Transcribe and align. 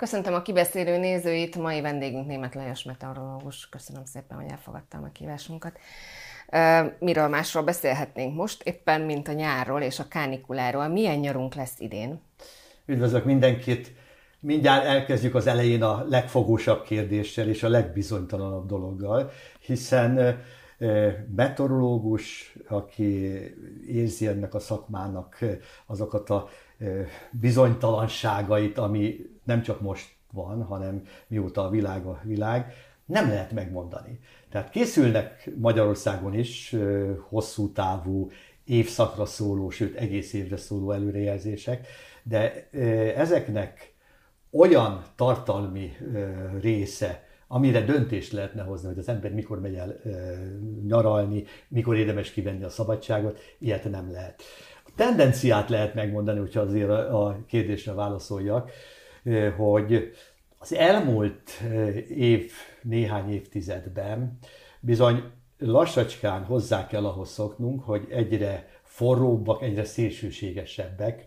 Köszöntöm 0.00 0.34
a 0.34 0.42
kibeszélő 0.42 0.98
nézőit, 0.98 1.56
mai 1.56 1.80
vendégünk 1.80 2.26
német 2.26 2.54
Lajos 2.54 2.82
meteorológus. 2.82 3.68
Köszönöm 3.68 4.04
szépen, 4.04 4.36
hogy 4.36 4.50
elfogadtam 4.50 5.02
a 5.02 5.12
kívásunkat. 5.12 5.78
Miről 6.98 7.28
másról 7.28 7.62
beszélhetnénk 7.62 8.34
most, 8.34 8.62
éppen 8.62 9.00
mint 9.00 9.28
a 9.28 9.32
nyárról 9.32 9.80
és 9.80 9.98
a 9.98 10.08
kánikuláról. 10.08 10.88
Milyen 10.88 11.18
nyarunk 11.18 11.54
lesz 11.54 11.74
idén? 11.78 12.20
Üdvözlök 12.86 13.24
mindenkit! 13.24 13.92
Mindjárt 14.38 14.84
elkezdjük 14.84 15.34
az 15.34 15.46
elején 15.46 15.82
a 15.82 16.04
legfogósabb 16.08 16.82
kérdéssel 16.82 17.48
és 17.48 17.62
a 17.62 17.68
legbizonytalanabb 17.68 18.66
dologgal, 18.66 19.30
hiszen 19.60 20.40
meteorológus, 21.36 22.56
aki 22.68 23.38
érzi 23.88 24.26
ennek 24.26 24.54
a 24.54 24.58
szakmának 24.58 25.38
azokat 25.86 26.30
a 26.30 26.48
bizonytalanságait, 27.30 28.78
ami 28.78 29.16
nem 29.50 29.62
csak 29.62 29.80
most 29.80 30.08
van, 30.32 30.62
hanem 30.62 31.02
mióta 31.26 31.64
a 31.64 31.70
világ 31.70 32.06
a 32.06 32.20
világ, 32.22 32.72
nem 33.04 33.28
lehet 33.28 33.52
megmondani. 33.52 34.20
Tehát 34.50 34.70
készülnek 34.70 35.50
Magyarországon 35.56 36.34
is 36.34 36.76
hosszú 37.28 37.72
távú, 37.72 38.30
évszakra 38.64 39.26
szóló, 39.26 39.70
sőt 39.70 39.96
egész 39.96 40.32
évre 40.32 40.56
szóló 40.56 40.92
előrejelzések, 40.92 41.86
de 42.22 42.68
ezeknek 43.16 43.94
olyan 44.50 45.04
tartalmi 45.16 45.96
része, 46.60 47.28
amire 47.46 47.80
döntést 47.80 48.32
lehetne 48.32 48.62
hozni, 48.62 48.88
hogy 48.88 48.98
az 48.98 49.08
ember 49.08 49.32
mikor 49.32 49.60
megy 49.60 49.74
el 49.74 50.00
nyaralni, 50.86 51.44
mikor 51.68 51.96
érdemes 51.96 52.30
kivenni 52.30 52.64
a 52.64 52.68
szabadságot, 52.68 53.38
ilyet 53.58 53.90
nem 53.90 54.12
lehet. 54.12 54.42
A 54.86 54.90
tendenciát 54.96 55.68
lehet 55.68 55.94
megmondani, 55.94 56.38
hogyha 56.38 56.60
azért 56.60 56.90
a 56.90 57.38
kérdésre 57.46 57.92
válaszoljak, 57.92 58.70
hogy 59.56 60.12
az 60.58 60.74
elmúlt 60.74 61.50
év, 62.08 62.52
néhány 62.82 63.32
évtizedben 63.32 64.38
bizony 64.80 65.22
lassacskán 65.58 66.44
hozzá 66.44 66.86
kell 66.86 67.06
ahhoz 67.06 67.30
szoknunk, 67.30 67.84
hogy 67.84 68.06
egyre 68.10 68.68
forróbbak, 68.82 69.62
egyre 69.62 69.84
szélsőségesebbek 69.84 71.24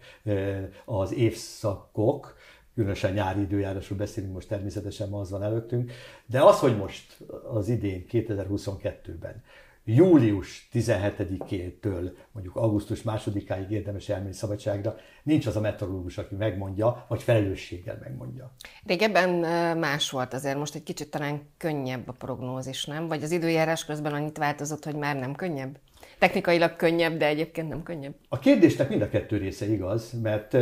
az 0.85 1.13
évszakok, 1.13 2.37
különösen 2.73 3.13
nyári 3.13 3.41
időjárásról 3.41 3.97
beszélünk, 3.97 4.33
most 4.33 4.47
természetesen 4.47 5.09
ma 5.09 5.19
az 5.19 5.29
van 5.29 5.43
előttünk, 5.43 5.91
de 6.25 6.43
az, 6.43 6.59
hogy 6.59 6.77
most 6.77 7.17
az 7.53 7.69
idén, 7.69 8.05
2022-ben 8.11 9.43
július 9.85 10.69
17-től 10.73 12.11
mondjuk 12.31 12.55
augusztus 12.55 13.01
2-áig 13.05 13.69
érdemes 13.69 14.09
elmenni 14.09 14.33
szabadságra, 14.33 14.95
nincs 15.23 15.45
az 15.45 15.55
a 15.55 15.59
meteorológus, 15.59 16.17
aki 16.17 16.35
megmondja, 16.35 17.05
vagy 17.07 17.23
felelősséggel 17.23 17.97
megmondja. 18.01 18.51
Régebben 18.85 19.29
más 19.77 20.09
volt 20.09 20.33
azért, 20.33 20.57
most 20.57 20.75
egy 20.75 20.83
kicsit 20.83 21.09
talán 21.09 21.41
könnyebb 21.57 22.07
a 22.07 22.11
prognózis, 22.11 22.85
nem? 22.85 23.07
Vagy 23.07 23.23
az 23.23 23.31
időjárás 23.31 23.85
közben 23.85 24.13
annyit 24.13 24.37
változott, 24.37 24.83
hogy 24.83 24.95
már 24.95 25.15
nem 25.15 25.35
könnyebb? 25.35 25.79
Technikailag 26.23 26.75
könnyebb, 26.75 27.17
de 27.17 27.27
egyébként 27.27 27.69
nem 27.69 27.83
könnyebb. 27.83 28.13
A 28.29 28.39
kérdésnek 28.39 28.89
mind 28.89 29.01
a 29.01 29.09
kettő 29.09 29.37
része 29.37 29.65
igaz, 29.65 30.13
mert 30.21 30.53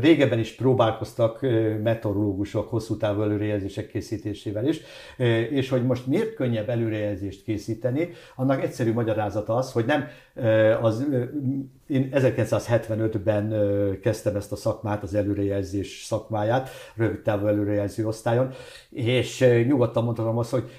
régebben 0.00 0.38
is 0.38 0.54
próbálkoztak 0.54 1.40
meteorológusok 1.82 2.68
hosszú 2.68 2.96
távú 2.96 3.22
előrejelzések 3.22 3.86
készítésével 3.86 4.68
is, 4.68 4.80
és 5.50 5.68
hogy 5.68 5.86
most 5.86 6.06
miért 6.06 6.34
könnyebb 6.34 6.68
előrejelzést 6.68 7.44
készíteni, 7.44 8.08
annak 8.36 8.62
egyszerű 8.62 8.92
magyarázata 8.92 9.54
az, 9.54 9.72
hogy 9.72 9.84
nem 9.84 10.08
az 10.80 11.06
én 11.90 12.08
1975-ben 12.12 13.54
kezdtem 14.00 14.36
ezt 14.36 14.52
a 14.52 14.56
szakmát, 14.56 15.02
az 15.02 15.14
előrejelzés 15.14 16.04
szakmáját, 16.04 16.68
rövid 16.96 17.20
távú 17.20 17.46
előrejelző 17.46 18.06
osztályon, 18.06 18.52
és 18.90 19.46
nyugodtan 19.66 20.04
mondhatom 20.04 20.38
azt, 20.38 20.50
hogy 20.50 20.70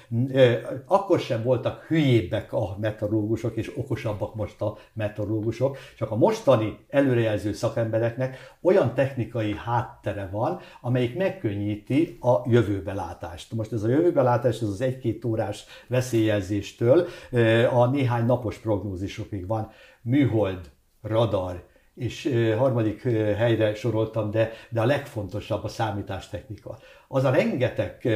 akkor 0.86 1.20
sem 1.20 1.42
voltak 1.42 1.82
hülyébbek 1.82 2.52
a 2.52 2.76
meteorológusok, 2.80 3.56
és 3.56 3.72
okosabbak 3.76 4.34
most 4.34 4.60
a 4.60 4.76
meteorológusok, 4.92 5.76
csak 5.96 6.10
a 6.10 6.16
mostani 6.16 6.78
előrejelző 6.88 7.52
szakembereknek 7.52 8.36
olyan 8.62 8.94
technikai 8.94 9.54
háttere 9.54 10.28
van, 10.32 10.60
amelyik 10.80 11.16
megkönnyíti 11.16 12.18
a 12.20 12.50
jövőbelátást. 12.50 13.52
Most 13.52 13.72
ez 13.72 13.82
a 13.82 13.88
jövőbelátás, 13.88 14.60
ez 14.60 14.68
az 14.68 14.80
egy-két 14.80 15.24
órás 15.24 15.64
veszélyjelzéstől 15.86 17.06
a 17.72 17.86
néhány 17.86 18.26
napos 18.26 18.58
prognózisokig 18.58 19.46
van. 19.52 19.70
Műhold, 20.02 20.70
radar, 21.02 21.64
és 21.94 22.30
harmadik 22.58 23.02
helyre 23.36 23.74
soroltam, 23.74 24.30
de, 24.30 24.52
de 24.70 24.80
a 24.80 24.84
legfontosabb 24.84 25.64
a 25.64 25.68
számítástechnika. 25.68 26.78
Az 27.08 27.24
a 27.24 27.30
rengeteg 27.30 28.08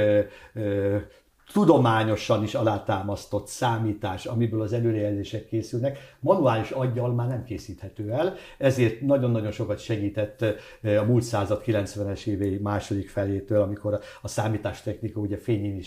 tudományosan 1.53 2.43
is 2.43 2.55
alátámasztott 2.55 3.47
számítás, 3.47 4.27
amiből 4.27 4.63
az 4.63 4.73
előrejelzések 4.73 5.47
készülnek, 5.47 6.15
manuális 6.21 6.71
aggyal 6.71 7.13
már 7.13 7.29
nem 7.29 7.45
készíthető 7.45 8.11
el, 8.11 8.35
ezért 8.59 9.01
nagyon-nagyon 9.01 9.51
sokat 9.51 9.79
segített 9.79 10.43
a 10.83 11.05
múlt 11.07 11.23
század 11.23 11.63
90-es 11.67 12.27
évei 12.27 12.59
második 12.59 13.09
felétől, 13.09 13.63
amikor 13.63 14.01
a 14.23 14.29
számítástechnika 14.29 15.21
ugye 15.21 15.39
fényéni 15.39 15.83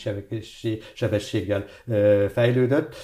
sebességgel 0.94 1.66
fejlődött, 2.30 2.96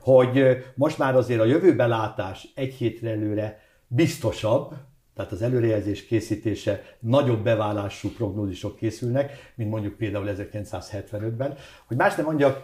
hogy 0.00 0.56
most 0.74 0.98
már 0.98 1.16
azért 1.16 1.40
a 1.40 1.44
jövőbelátás 1.44 2.48
egy 2.54 2.74
hétre 2.74 3.10
előre 3.10 3.60
biztosabb, 3.86 4.74
tehát 5.14 5.32
az 5.32 5.42
előrejelzés 5.42 6.06
készítése 6.06 6.82
nagyobb 6.98 7.42
beválású 7.44 8.08
prognózisok 8.08 8.76
készülnek, 8.76 9.52
mint 9.54 9.70
mondjuk 9.70 9.96
például 9.96 10.34
1975-ben. 10.36 11.54
Hogy 11.86 11.96
más 11.96 12.14
nem 12.14 12.24
mondjak, 12.24 12.62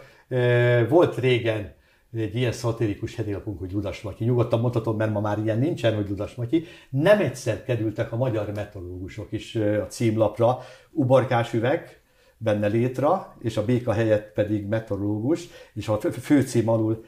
volt 0.89 1.17
régen 1.17 1.77
egy 2.13 2.35
ilyen 2.35 2.51
szatirikus 2.51 3.15
hedélapunk, 3.15 3.59
hogy 3.59 3.71
Ludas 3.71 4.01
Matyi. 4.01 4.23
Nyugodtan 4.25 4.59
mondhatom, 4.59 4.97
mert 4.97 5.11
ma 5.11 5.19
már 5.19 5.37
ilyen 5.37 5.59
nincsen, 5.59 5.95
hogy 5.95 6.09
Ludas 6.09 6.35
Matyi. 6.35 6.65
Nem 6.89 7.19
egyszer 7.19 7.63
kerültek 7.63 8.11
a 8.11 8.15
magyar 8.17 8.51
meteorológusok 8.55 9.31
is 9.31 9.55
a 9.55 9.87
címlapra. 9.87 10.59
Ubarkás 10.91 11.53
üveg, 11.53 12.01
benne 12.37 12.67
létra, 12.67 13.35
és 13.41 13.57
a 13.57 13.65
béka 13.65 13.91
helyett 13.91 14.33
pedig 14.33 14.65
meteorológus, 14.65 15.47
és 15.73 15.87
a 15.87 15.99
főcím 15.99 16.69
alul 16.69 17.03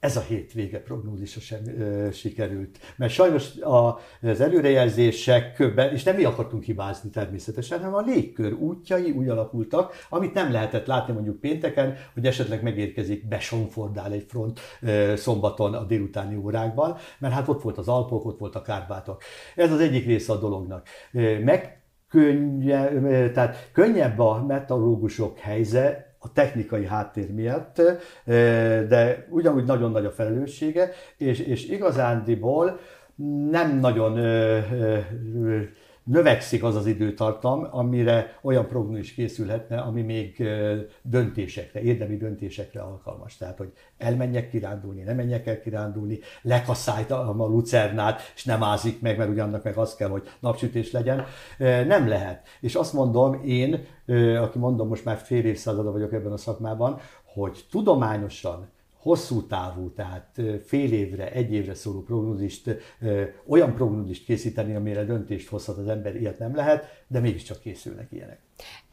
ez 0.00 0.16
a 0.16 0.20
hétvége 0.20 0.80
prognózisa 0.80 1.40
sem 1.40 1.60
ö, 1.78 2.08
sikerült. 2.12 2.78
Mert 2.96 3.12
sajnos 3.12 3.56
a, 3.56 3.98
az 4.22 4.40
előrejelzésekben, 4.40 5.92
és 5.92 6.02
nem 6.02 6.16
mi 6.16 6.24
akartunk 6.24 6.62
hibázni 6.62 7.10
természetesen, 7.10 7.78
hanem 7.78 7.94
a 7.94 8.00
légkör 8.00 8.52
útjai 8.52 9.10
úgy 9.10 9.28
alakultak, 9.28 9.94
amit 10.08 10.34
nem 10.34 10.52
lehetett 10.52 10.86
látni 10.86 11.12
mondjuk 11.12 11.40
pénteken, 11.40 11.96
hogy 12.14 12.26
esetleg 12.26 12.62
megérkezik, 12.62 13.28
besonfordál 13.28 14.12
egy 14.12 14.24
front 14.28 14.60
ö, 14.80 15.12
szombaton 15.16 15.74
a 15.74 15.84
délutáni 15.84 16.36
órákban, 16.36 16.96
mert 17.18 17.34
hát 17.34 17.48
ott 17.48 17.62
volt 17.62 17.78
az 17.78 17.88
Alpok, 17.88 18.24
ott 18.24 18.38
volt 18.38 18.54
a 18.54 18.62
Kárpátok. 18.62 19.22
Ez 19.54 19.72
az 19.72 19.80
egyik 19.80 20.06
része 20.06 20.32
a 20.32 20.38
dolognak. 20.38 20.86
Meg 21.44 21.80
könnye, 22.08 22.88
tehát 23.30 23.70
könnyebb 23.72 24.18
a 24.18 24.44
meteorológusok 24.44 25.38
helyzet, 25.38 26.05
a 26.26 26.32
technikai 26.32 26.86
háttér 26.86 27.32
miatt, 27.32 27.82
de 28.88 29.26
ugyanúgy 29.30 29.64
nagyon 29.64 29.90
nagy 29.90 30.04
a 30.04 30.10
felelőssége, 30.10 30.90
és, 31.16 31.38
és 31.38 31.68
igazándiból 31.68 32.78
nem 33.50 33.78
nagyon 33.78 34.18
növekszik 36.06 36.64
az 36.64 36.76
az 36.76 36.86
időtartam, 36.86 37.68
amire 37.70 38.38
olyan 38.42 38.66
prognózis 38.66 39.14
készülhetne, 39.14 39.78
ami 39.80 40.02
még 40.02 40.48
döntésekre, 41.02 41.80
érdemi 41.80 42.16
döntésekre 42.16 42.80
alkalmas. 42.80 43.36
Tehát, 43.36 43.58
hogy 43.58 43.72
elmenjek 43.98 44.50
kirándulni, 44.50 45.02
nem 45.02 45.16
menjek 45.16 45.46
el 45.46 45.60
kirándulni, 45.60 46.18
lekasszáltam 46.42 47.40
a 47.40 47.46
lucernát, 47.46 48.20
és 48.34 48.44
nem 48.44 48.62
ázik 48.62 49.00
meg, 49.00 49.18
mert 49.18 49.30
ugyannak 49.30 49.62
meg 49.64 49.76
az 49.76 49.94
kell, 49.94 50.08
hogy 50.08 50.28
napsütés 50.40 50.92
legyen. 50.92 51.24
Nem 51.86 52.08
lehet. 52.08 52.46
És 52.60 52.74
azt 52.74 52.92
mondom 52.92 53.40
én, 53.44 53.86
aki 54.40 54.58
mondom, 54.58 54.88
most 54.88 55.04
már 55.04 55.16
fél 55.16 55.44
évszázada 55.44 55.92
vagyok 55.92 56.12
ebben 56.12 56.32
a 56.32 56.36
szakmában, 56.36 57.00
hogy 57.24 57.64
tudományosan 57.70 58.74
hosszú 59.06 59.46
távú, 59.46 59.90
tehát 59.90 60.40
fél 60.64 60.92
évre, 60.92 61.32
egy 61.32 61.52
évre 61.52 61.74
szóló 61.74 62.02
prognózist, 62.02 62.76
olyan 63.46 63.74
prognózist 63.74 64.24
készíteni, 64.24 64.74
amire 64.74 65.04
döntést 65.04 65.48
hozhat 65.48 65.78
az 65.78 65.88
ember, 65.88 66.16
ilyet 66.16 66.38
nem 66.38 66.54
lehet, 66.54 67.04
de 67.08 67.20
mégiscsak 67.20 67.60
készülnek 67.60 68.12
ilyenek. 68.12 68.45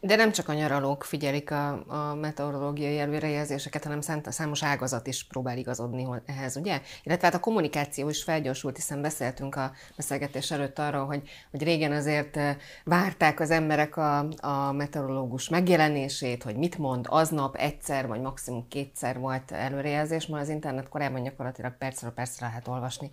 De 0.06 0.16
nem 0.16 0.32
csak 0.32 0.50
a 0.50 0.54
nyaralók 0.54 1.04
figyelik 1.04 1.52
a, 1.52 1.84
a 1.88 2.16
meteorológiai 2.16 3.00
előrejelzéseket, 3.00 3.84
hanem 3.84 4.02
számos 4.24 4.64
ágazat 4.64 5.08
is 5.08 5.24
próbál 5.24 5.58
igazodni 5.58 6.08
ehhez, 6.26 6.58
ugye? 6.58 6.82
Illetve 7.04 7.26
hát 7.26 7.36
a 7.36 7.40
kommunikáció 7.40 8.10
is 8.10 8.24
felgyorsult, 8.24 8.76
hiszen 8.76 9.02
beszéltünk 9.02 9.56
a 9.56 9.72
beszélgetés 9.96 10.52
előtt 10.52 10.80
arról, 10.80 11.06
hogy, 11.06 11.30
hogy 11.52 11.64
régen 11.64 11.92
azért 11.92 12.40
várták 12.84 13.40
az 13.40 13.52
emberek 13.52 13.98
a, 13.98 14.18
a 14.42 14.72
meteorológus 14.72 15.50
megjelenését, 15.50 16.44
hogy 16.44 16.56
mit 16.56 16.78
mond 16.78 17.06
aznap 17.10 17.56
egyszer, 17.56 18.08
vagy 18.08 18.22
maximum 18.22 18.68
kétszer 18.68 19.20
volt 19.20 19.52
előrejelzés, 19.52 20.28
ma 20.28 20.40
az 20.40 20.50
internet 20.50 20.90
korábban 20.90 21.24
gyakorlatilag 21.24 21.78
percről 21.78 22.12
percre 22.12 22.46
lehet 22.46 22.68
olvasni 22.68 23.10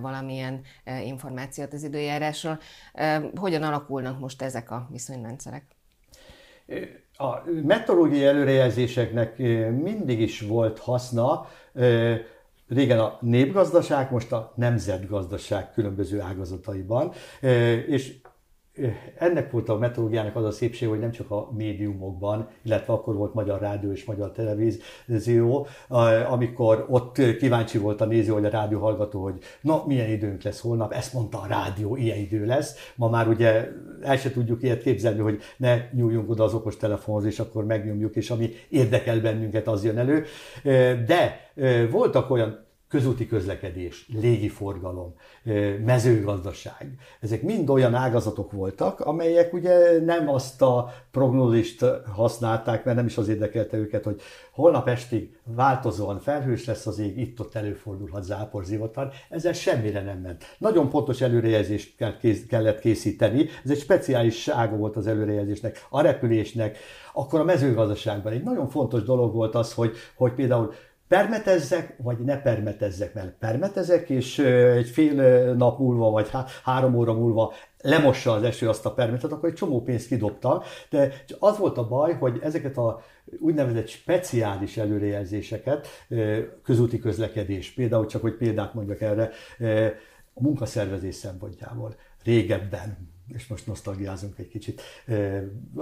valamilyen 0.00 0.60
információt 1.04 1.72
az 1.72 1.82
időjárásról. 1.82 2.60
Hogyan 3.34 3.62
alakulnak 3.62 4.18
most 4.18 4.42
ezek 4.42 4.70
a 4.70 4.88
viszonyrendszerek? 4.90 5.78
A 7.16 7.42
meteorológiai 7.62 8.24
előrejelzéseknek 8.24 9.38
mindig 9.82 10.20
is 10.20 10.40
volt 10.40 10.78
haszna, 10.78 11.46
régen 12.68 12.98
a 12.98 13.18
népgazdaság, 13.20 14.10
most 14.10 14.32
a 14.32 14.52
nemzetgazdaság 14.56 15.72
különböző 15.72 16.20
ágazataiban, 16.20 17.12
és 17.86 18.14
ennek 19.18 19.50
volt 19.50 19.68
a 19.68 19.78
meteorológiának 19.78 20.36
az 20.36 20.44
a 20.44 20.50
szépség, 20.50 20.88
hogy 20.88 20.98
nem 20.98 21.10
csak 21.10 21.30
a 21.30 21.50
médiumokban, 21.56 22.48
illetve 22.62 22.92
akkor 22.92 23.14
volt 23.14 23.34
magyar 23.34 23.60
rádió 23.60 23.92
és 23.92 24.04
magyar 24.04 24.32
televízió, 24.32 25.66
amikor 26.30 26.86
ott 26.88 27.36
kíváncsi 27.38 27.78
volt 27.78 28.00
a 28.00 28.04
néző, 28.04 28.32
vagy 28.32 28.44
a 28.44 28.50
rádió 28.50 28.80
hallgató, 28.80 29.22
hogy 29.22 29.38
na, 29.60 29.84
milyen 29.86 30.10
időnk 30.10 30.42
lesz 30.42 30.60
holnap, 30.60 30.92
ezt 30.92 31.12
mondta 31.12 31.40
a 31.40 31.46
rádió, 31.46 31.96
ilyen 31.96 32.18
idő 32.18 32.46
lesz. 32.46 32.92
Ma 32.96 33.08
már 33.08 33.28
ugye 33.28 33.68
el 34.02 34.16
se 34.16 34.30
tudjuk 34.30 34.62
ilyet 34.62 34.82
képzelni, 34.82 35.20
hogy 35.20 35.40
ne 35.56 35.76
nyúljunk 35.92 36.30
oda 36.30 36.44
az 36.44 36.54
okos 36.54 36.76
telefonhoz, 36.76 37.24
és 37.24 37.38
akkor 37.38 37.64
megnyomjuk, 37.64 38.16
és 38.16 38.30
ami 38.30 38.50
érdekel 38.68 39.20
bennünket, 39.20 39.66
az 39.66 39.84
jön 39.84 39.98
elő. 39.98 40.24
De 41.06 41.50
voltak 41.90 42.30
olyan 42.30 42.68
közúti 42.90 43.26
közlekedés, 43.26 44.08
légiforgalom, 44.20 45.14
mezőgazdaság. 45.84 46.94
Ezek 47.20 47.42
mind 47.42 47.70
olyan 47.70 47.94
ágazatok 47.94 48.52
voltak, 48.52 49.00
amelyek 49.00 49.52
ugye 49.52 50.00
nem 50.04 50.28
azt 50.28 50.62
a 50.62 50.92
prognózist 51.10 51.84
használták, 52.14 52.84
mert 52.84 52.96
nem 52.96 53.06
is 53.06 53.16
az 53.16 53.28
érdekelte 53.28 53.76
őket, 53.76 54.04
hogy 54.04 54.20
holnap 54.52 54.88
estig 54.88 55.38
változóan 55.44 56.18
felhős 56.18 56.64
lesz 56.64 56.86
az 56.86 56.98
ég, 56.98 57.18
itt-ott 57.18 57.54
előfordulhat 57.54 58.22
záporzivatar, 58.22 59.12
ezzel 59.28 59.52
semmire 59.52 60.02
nem 60.02 60.18
ment. 60.18 60.44
Nagyon 60.58 60.88
pontos 60.88 61.20
előrejelzést 61.20 61.96
kellett 62.48 62.80
készíteni, 62.80 63.46
ez 63.64 63.70
egy 63.70 63.78
speciális 63.78 64.42
sága 64.42 64.76
volt 64.76 64.96
az 64.96 65.06
előrejelzésnek, 65.06 65.86
a 65.90 66.00
repülésnek, 66.00 66.78
akkor 67.12 67.40
a 67.40 67.44
mezőgazdaságban 67.44 68.32
egy 68.32 68.42
nagyon 68.42 68.68
fontos 68.68 69.02
dolog 69.02 69.34
volt 69.34 69.54
az, 69.54 69.72
hogy, 69.72 69.96
hogy 70.14 70.32
például 70.32 70.72
permetezzek, 71.10 71.94
vagy 71.96 72.18
ne 72.18 72.40
permetezzek, 72.40 73.14
mert 73.14 73.38
permetezek, 73.38 74.10
és 74.10 74.38
egy 74.38 74.88
fél 74.88 75.14
nap 75.54 75.78
múlva, 75.78 76.10
vagy 76.10 76.30
három 76.64 76.94
óra 76.94 77.12
múlva 77.12 77.52
lemossa 77.80 78.32
az 78.32 78.42
eső 78.42 78.68
azt 78.68 78.86
a 78.86 78.94
permetet, 78.94 79.32
akkor 79.32 79.48
egy 79.48 79.54
csomó 79.54 79.82
pénzt 79.82 80.06
kidobtam, 80.06 80.60
de 80.90 81.12
az 81.38 81.58
volt 81.58 81.78
a 81.78 81.88
baj, 81.88 82.12
hogy 82.12 82.38
ezeket 82.42 82.76
a 82.76 83.02
úgynevezett 83.38 83.88
speciális 83.88 84.76
előrejelzéseket, 84.76 85.88
közúti 86.62 86.98
közlekedés, 86.98 87.70
például 87.70 88.06
csak, 88.06 88.22
hogy 88.22 88.36
példát 88.36 88.74
mondjak 88.74 89.00
erre, 89.00 89.30
a 90.34 90.42
munkaszervezés 90.42 91.14
szempontjából 91.14 91.94
régebben, 92.24 93.08
és 93.28 93.46
most 93.46 93.66
nosztalgiázunk 93.66 94.38
egy 94.38 94.48
kicsit, 94.48 94.82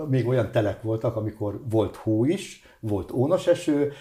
még 0.09 0.27
olyan 0.29 0.51
telek 0.51 0.83
voltak, 0.83 1.17
amikor 1.17 1.61
volt 1.69 1.97
hó 1.97 2.25
is, 2.25 2.63
volt 2.81 3.13
ónos 3.13 3.47
eső, 3.47 3.93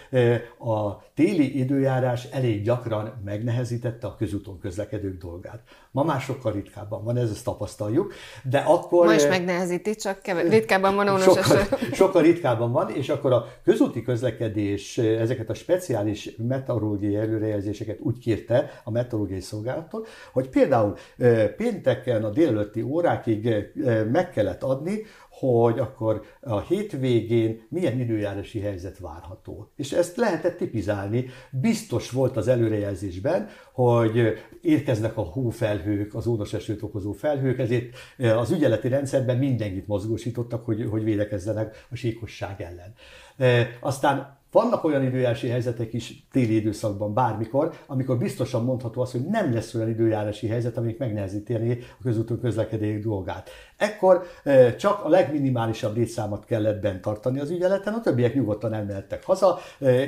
a 0.59 1.01
téli 1.13 1.59
időjárás 1.59 2.23
elég 2.31 2.63
gyakran 2.63 3.21
megnehezítette 3.25 4.07
a 4.07 4.15
közúton 4.15 4.59
közlekedők 4.59 5.17
dolgát. 5.17 5.61
Ma 5.91 6.03
már 6.03 6.21
sokkal 6.21 6.51
ritkábban 6.51 7.03
van, 7.03 7.17
ez 7.17 7.29
ezt 7.29 7.43
tapasztaljuk, 7.43 8.13
de 8.43 8.57
akkor... 8.57 9.05
Ma 9.05 9.13
is 9.13 9.27
megnehezíti, 9.27 9.95
csak 9.95 10.21
kevés, 10.21 10.49
ritkábban 10.49 10.95
van 10.95 11.09
ónos 11.09 11.23
sokkal, 11.23 11.57
eső. 11.57 11.75
Sokkal 11.93 12.21
ritkábban 12.21 12.71
van, 12.71 12.89
és 12.89 13.09
akkor 13.09 13.31
a 13.33 13.47
közúti 13.63 14.01
közlekedés 14.01 14.97
ezeket 14.97 15.49
a 15.49 15.53
speciális 15.53 16.35
meteorológiai 16.47 17.15
előrejelzéseket 17.15 17.99
úgy 17.99 18.19
kérte 18.19 18.81
a 18.83 18.91
meteorológiai 18.91 19.41
szolgálattól, 19.41 20.05
hogy 20.31 20.49
például 20.49 20.95
pénteken 21.57 22.23
a 22.23 22.29
délelőtti 22.29 22.81
órákig 22.81 23.49
meg 24.11 24.29
kellett 24.29 24.63
adni, 24.63 25.03
hogy 25.39 25.79
akkor 25.79 26.21
a 26.41 26.59
hétvégén 26.59 27.65
milyen 27.69 27.99
időjárási 27.99 28.59
helyzet 28.59 28.99
várható. 28.99 29.71
És 29.75 29.91
ezt 29.91 30.17
lehetett 30.17 30.57
tipizálni. 30.57 31.25
Biztos 31.51 32.11
volt 32.11 32.37
az 32.37 32.47
előrejelzésben, 32.47 33.49
hogy 33.73 34.33
érkeznek 34.61 35.17
a 35.17 35.21
hófelhők, 35.21 36.15
az 36.15 36.27
ónos 36.27 36.53
esőt 36.53 36.81
okozó 36.81 37.11
felhők, 37.11 37.59
ezért 37.59 37.97
az 38.17 38.51
ügyeleti 38.51 38.87
rendszerben 38.87 39.37
mindenkit 39.37 39.87
mozgósítottak, 39.87 40.65
hogy, 40.65 40.87
hogy 40.89 41.03
védekezzenek 41.03 41.85
a 41.91 41.95
síkosság 41.95 42.61
ellen. 42.61 42.93
Aztán 43.79 44.36
vannak 44.57 44.83
olyan 44.83 45.03
időjárási 45.03 45.47
helyzetek 45.47 45.93
is 45.93 46.27
téli 46.31 46.55
időszakban, 46.55 47.13
bármikor, 47.13 47.73
amikor 47.87 48.17
biztosan 48.17 48.63
mondható 48.63 49.01
az, 49.01 49.11
hogy 49.11 49.25
nem 49.25 49.53
lesz 49.53 49.73
olyan 49.73 49.89
időjárási 49.89 50.47
helyzet, 50.47 50.77
amik 50.77 50.97
megnehezíteni 50.97 51.79
a 51.99 52.03
közúton 52.03 52.39
közlekedés 52.39 53.03
dolgát. 53.03 53.49
Ekkor 53.77 54.23
csak 54.77 55.03
a 55.05 55.09
legminimálisabb 55.09 55.95
létszámot 55.95 56.45
kellett 56.45 56.81
bent 56.81 57.01
tartani 57.01 57.39
az 57.39 57.49
ügyeleten, 57.49 57.93
a 57.93 58.01
többiek 58.01 58.33
nyugodtan 58.33 58.73
elmehettek 58.73 59.23
haza, 59.23 59.59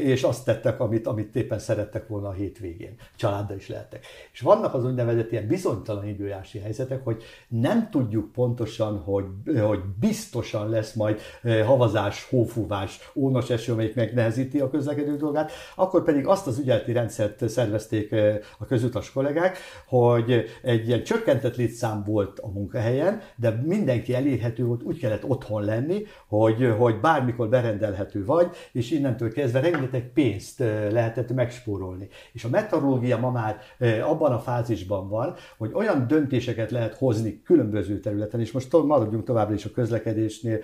és 0.03 0.23
azt 0.23 0.45
tettek, 0.45 0.79
amit, 0.79 1.07
amit 1.07 1.35
éppen 1.35 1.59
szerettek 1.59 2.07
volna 2.07 2.27
a 2.27 2.31
hétvégén. 2.31 2.95
Családdal 3.15 3.57
is 3.57 3.67
lehettek. 3.67 4.05
És 4.31 4.39
vannak 4.39 4.73
az 4.73 4.85
úgynevezett 4.85 5.31
ilyen 5.31 5.47
bizonytalan 5.47 6.07
időjárási 6.07 6.59
helyzetek, 6.59 7.03
hogy 7.03 7.23
nem 7.47 7.89
tudjuk 7.89 8.31
pontosan, 8.31 8.97
hogy, 8.97 9.25
hogy 9.61 9.79
biztosan 9.99 10.69
lesz 10.69 10.93
majd 10.93 11.19
havazás, 11.65 12.27
hófúvás, 12.29 13.11
ónos 13.15 13.49
eső, 13.49 13.71
amelyik 13.71 13.95
megnehezíti 13.95 14.37
a 14.59 14.69
közlekedő 14.69 15.15
dolgát, 15.15 15.51
akkor 15.75 16.03
pedig 16.03 16.27
azt 16.27 16.47
az 16.47 16.59
ügyeleti 16.59 16.91
rendszert 16.91 17.49
szervezték 17.49 18.15
a 18.59 18.65
közutas 18.65 19.11
kollégák, 19.11 19.57
hogy 19.87 20.45
egy 20.61 20.87
ilyen 20.87 21.03
csökkentett 21.03 21.55
létszám 21.55 22.03
volt 22.05 22.39
a 22.39 22.47
munkahelyen, 22.47 23.21
de 23.35 23.61
mindenki 23.65 24.15
elérhető 24.15 24.65
volt, 24.65 24.83
úgy 24.83 24.99
kellett 24.99 25.25
otthon 25.25 25.63
lenni, 25.63 26.03
hogy, 26.27 26.73
hogy 26.77 26.99
bármikor 26.99 27.49
berendelhető 27.49 28.25
vagy, 28.25 28.49
és 28.71 28.91
innentől 28.91 29.31
kezdve 29.31 29.59
rengeteg 29.59 30.11
pénzt 30.13 30.59
lehetett 30.91 31.33
megspórolni. 31.33 32.07
És 32.31 32.43
a 32.43 32.49
meteorológia 32.49 33.17
ma 33.17 33.31
már 33.31 33.57
abban 34.03 34.31
a 34.31 34.39
fázisban 34.39 35.09
van, 35.09 35.35
hogy 35.57 35.71
olyan 35.73 36.07
döntéseket 36.07 36.71
lehet 36.71 36.93
hozni 36.93 37.41
különböző 37.41 37.99
területen, 37.99 38.39
és 38.39 38.51
most 38.51 38.83
maradjunk 38.83 39.23
továbbra 39.23 39.53
is 39.53 39.65
a 39.65 39.71
közlekedésnél. 39.71 40.59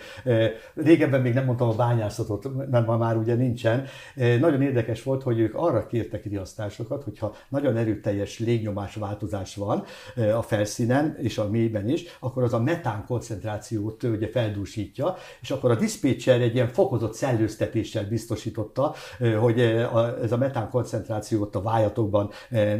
Régebben 0.75 1.21
még 1.21 1.33
nem 1.33 1.45
mondtam 1.45 1.69
a 1.69 1.75
bányászatot, 1.75 2.69
mert 2.71 2.85
ma 2.85 2.97
már 2.97 3.17
ugye 3.17 3.35
nincsen. 3.65 4.39
Nagyon 4.39 4.61
érdekes 4.61 5.03
volt, 5.03 5.23
hogy 5.23 5.39
ők 5.39 5.55
arra 5.55 5.85
kértek 5.85 6.25
riasztásokat, 6.25 7.03
hogyha 7.03 7.35
nagyon 7.49 7.77
erőteljes 7.77 8.39
légnyomás 8.39 8.95
változás 8.95 9.55
van 9.55 9.83
a 10.35 10.41
felszínen 10.41 11.15
és 11.21 11.37
a 11.37 11.49
mélyben 11.49 11.89
is, 11.89 12.03
akkor 12.19 12.43
az 12.43 12.53
a 12.53 12.59
metán 12.59 13.03
koncentrációt 13.07 14.03
ugye 14.03 14.27
feldúsítja, 14.27 15.15
és 15.41 15.51
akkor 15.51 15.71
a 15.71 15.75
diszpécser 15.75 16.41
egy 16.41 16.53
ilyen 16.53 16.67
fokozott 16.67 17.13
szellőztetéssel 17.13 18.05
biztosította, 18.05 18.93
hogy 19.39 19.59
ez 20.21 20.31
a 20.31 20.37
metán 20.37 20.69
koncentrációt 20.69 21.55
a 21.55 21.61
vájatokban 21.61 22.29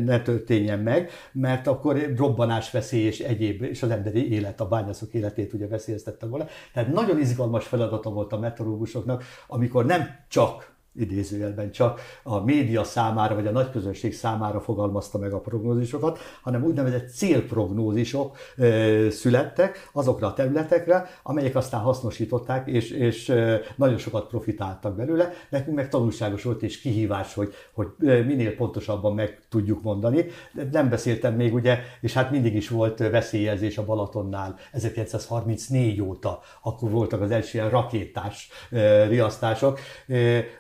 ne 0.03 0.21
történjen 0.21 0.79
meg, 0.79 1.10
mert 1.31 1.67
akkor 1.67 2.13
robbanás 2.17 2.71
veszély 2.71 3.03
és 3.05 3.19
egyéb, 3.19 3.62
és 3.62 3.83
az 3.83 3.89
emberi 3.89 4.31
élet, 4.31 4.62
a 4.62 4.67
bányászok 4.67 5.13
életét 5.13 5.53
ugye 5.53 5.67
veszélyeztette 5.67 6.25
volna. 6.25 6.45
Tehát 6.74 6.93
nagyon 6.93 7.19
izgalmas 7.19 7.65
feladata 7.65 8.10
volt 8.10 8.33
a 8.33 8.39
meteorológusoknak, 8.39 9.24
amikor 9.48 9.86
nem 9.86 10.10
csak 10.27 10.74
idézőjelben 10.95 11.71
csak 11.71 11.99
a 12.23 12.39
média 12.39 12.83
számára, 12.83 13.35
vagy 13.35 13.47
a 13.47 13.51
nagy 13.51 13.71
közönség 13.71 14.13
számára 14.13 14.59
fogalmazta 14.59 15.17
meg 15.17 15.33
a 15.33 15.39
prognózisokat, 15.39 16.19
hanem 16.41 16.63
úgynevezett 16.63 17.09
célprognózisok 17.09 18.37
ö, 18.57 19.07
születtek 19.09 19.89
azokra 19.93 20.27
a 20.27 20.33
területekre, 20.33 21.09
amelyek 21.23 21.55
aztán 21.55 21.81
hasznosították, 21.81 22.67
és, 22.67 22.89
és 22.89 23.29
ö, 23.29 23.55
nagyon 23.75 23.97
sokat 23.97 24.27
profitáltak 24.27 24.95
belőle. 24.95 25.33
Nekünk 25.49 25.75
meg 25.75 25.89
tanulságos 25.89 26.43
volt 26.43 26.63
és 26.63 26.81
kihívás, 26.81 27.33
hogy, 27.33 27.53
hogy 27.73 27.87
minél 27.97 28.55
pontosabban 28.55 29.13
meg 29.13 29.39
tudjuk 29.49 29.81
mondani. 29.81 30.25
Nem 30.71 30.89
beszéltem 30.89 31.35
még 31.35 31.53
ugye, 31.53 31.79
és 32.01 32.13
hát 32.13 32.31
mindig 32.31 32.55
is 32.55 32.69
volt 32.69 32.97
veszélyezés 32.97 33.77
a 33.77 33.85
Balatonnál 33.85 34.55
1934 34.71 36.01
óta, 36.01 36.39
akkor 36.61 36.89
voltak 36.89 37.21
az 37.21 37.31
első 37.31 37.57
ilyen 37.57 37.69
rakétás 37.69 38.49
ö, 38.71 39.05
riasztások. 39.07 39.79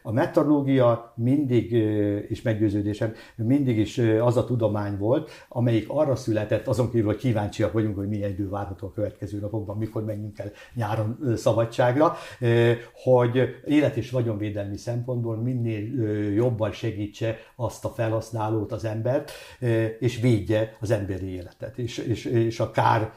A 0.01 0.11
meteorológia 0.25 1.13
mindig, 1.15 1.71
és 2.29 2.41
meggyőződésem, 2.41 3.13
mindig 3.35 3.77
is 3.77 3.97
az 3.97 4.37
a 4.37 4.45
tudomány 4.45 4.97
volt, 4.97 5.29
amelyik 5.49 5.85
arra 5.89 6.15
született, 6.15 6.67
azon 6.67 6.89
kívül, 6.91 7.05
hogy 7.05 7.17
kíváncsiak 7.17 7.71
vagyunk, 7.71 7.95
hogy 7.95 8.07
milyen 8.07 8.29
idő 8.29 8.49
várható 8.49 8.87
a 8.87 8.91
következő 8.91 9.39
napokban, 9.39 9.77
mikor 9.77 10.03
menjünk 10.03 10.39
el 10.39 10.51
nyáron 10.73 11.33
szabadságra, 11.35 12.15
hogy 12.93 13.61
élet 13.65 13.95
és 13.95 14.11
vagyonvédelmi 14.11 14.77
szempontból 14.77 15.35
minél 15.35 16.33
jobban 16.33 16.71
segítse 16.71 17.37
azt 17.55 17.85
a 17.85 17.89
felhasználót, 17.89 18.71
az 18.71 18.85
embert, 18.85 19.31
és 19.99 20.19
védje 20.19 20.77
az 20.79 20.91
emberi 20.91 21.33
életet, 21.33 21.77
és, 21.77 21.97
és, 21.97 22.25
és 22.25 22.59
a 22.59 22.71
kár 22.71 23.13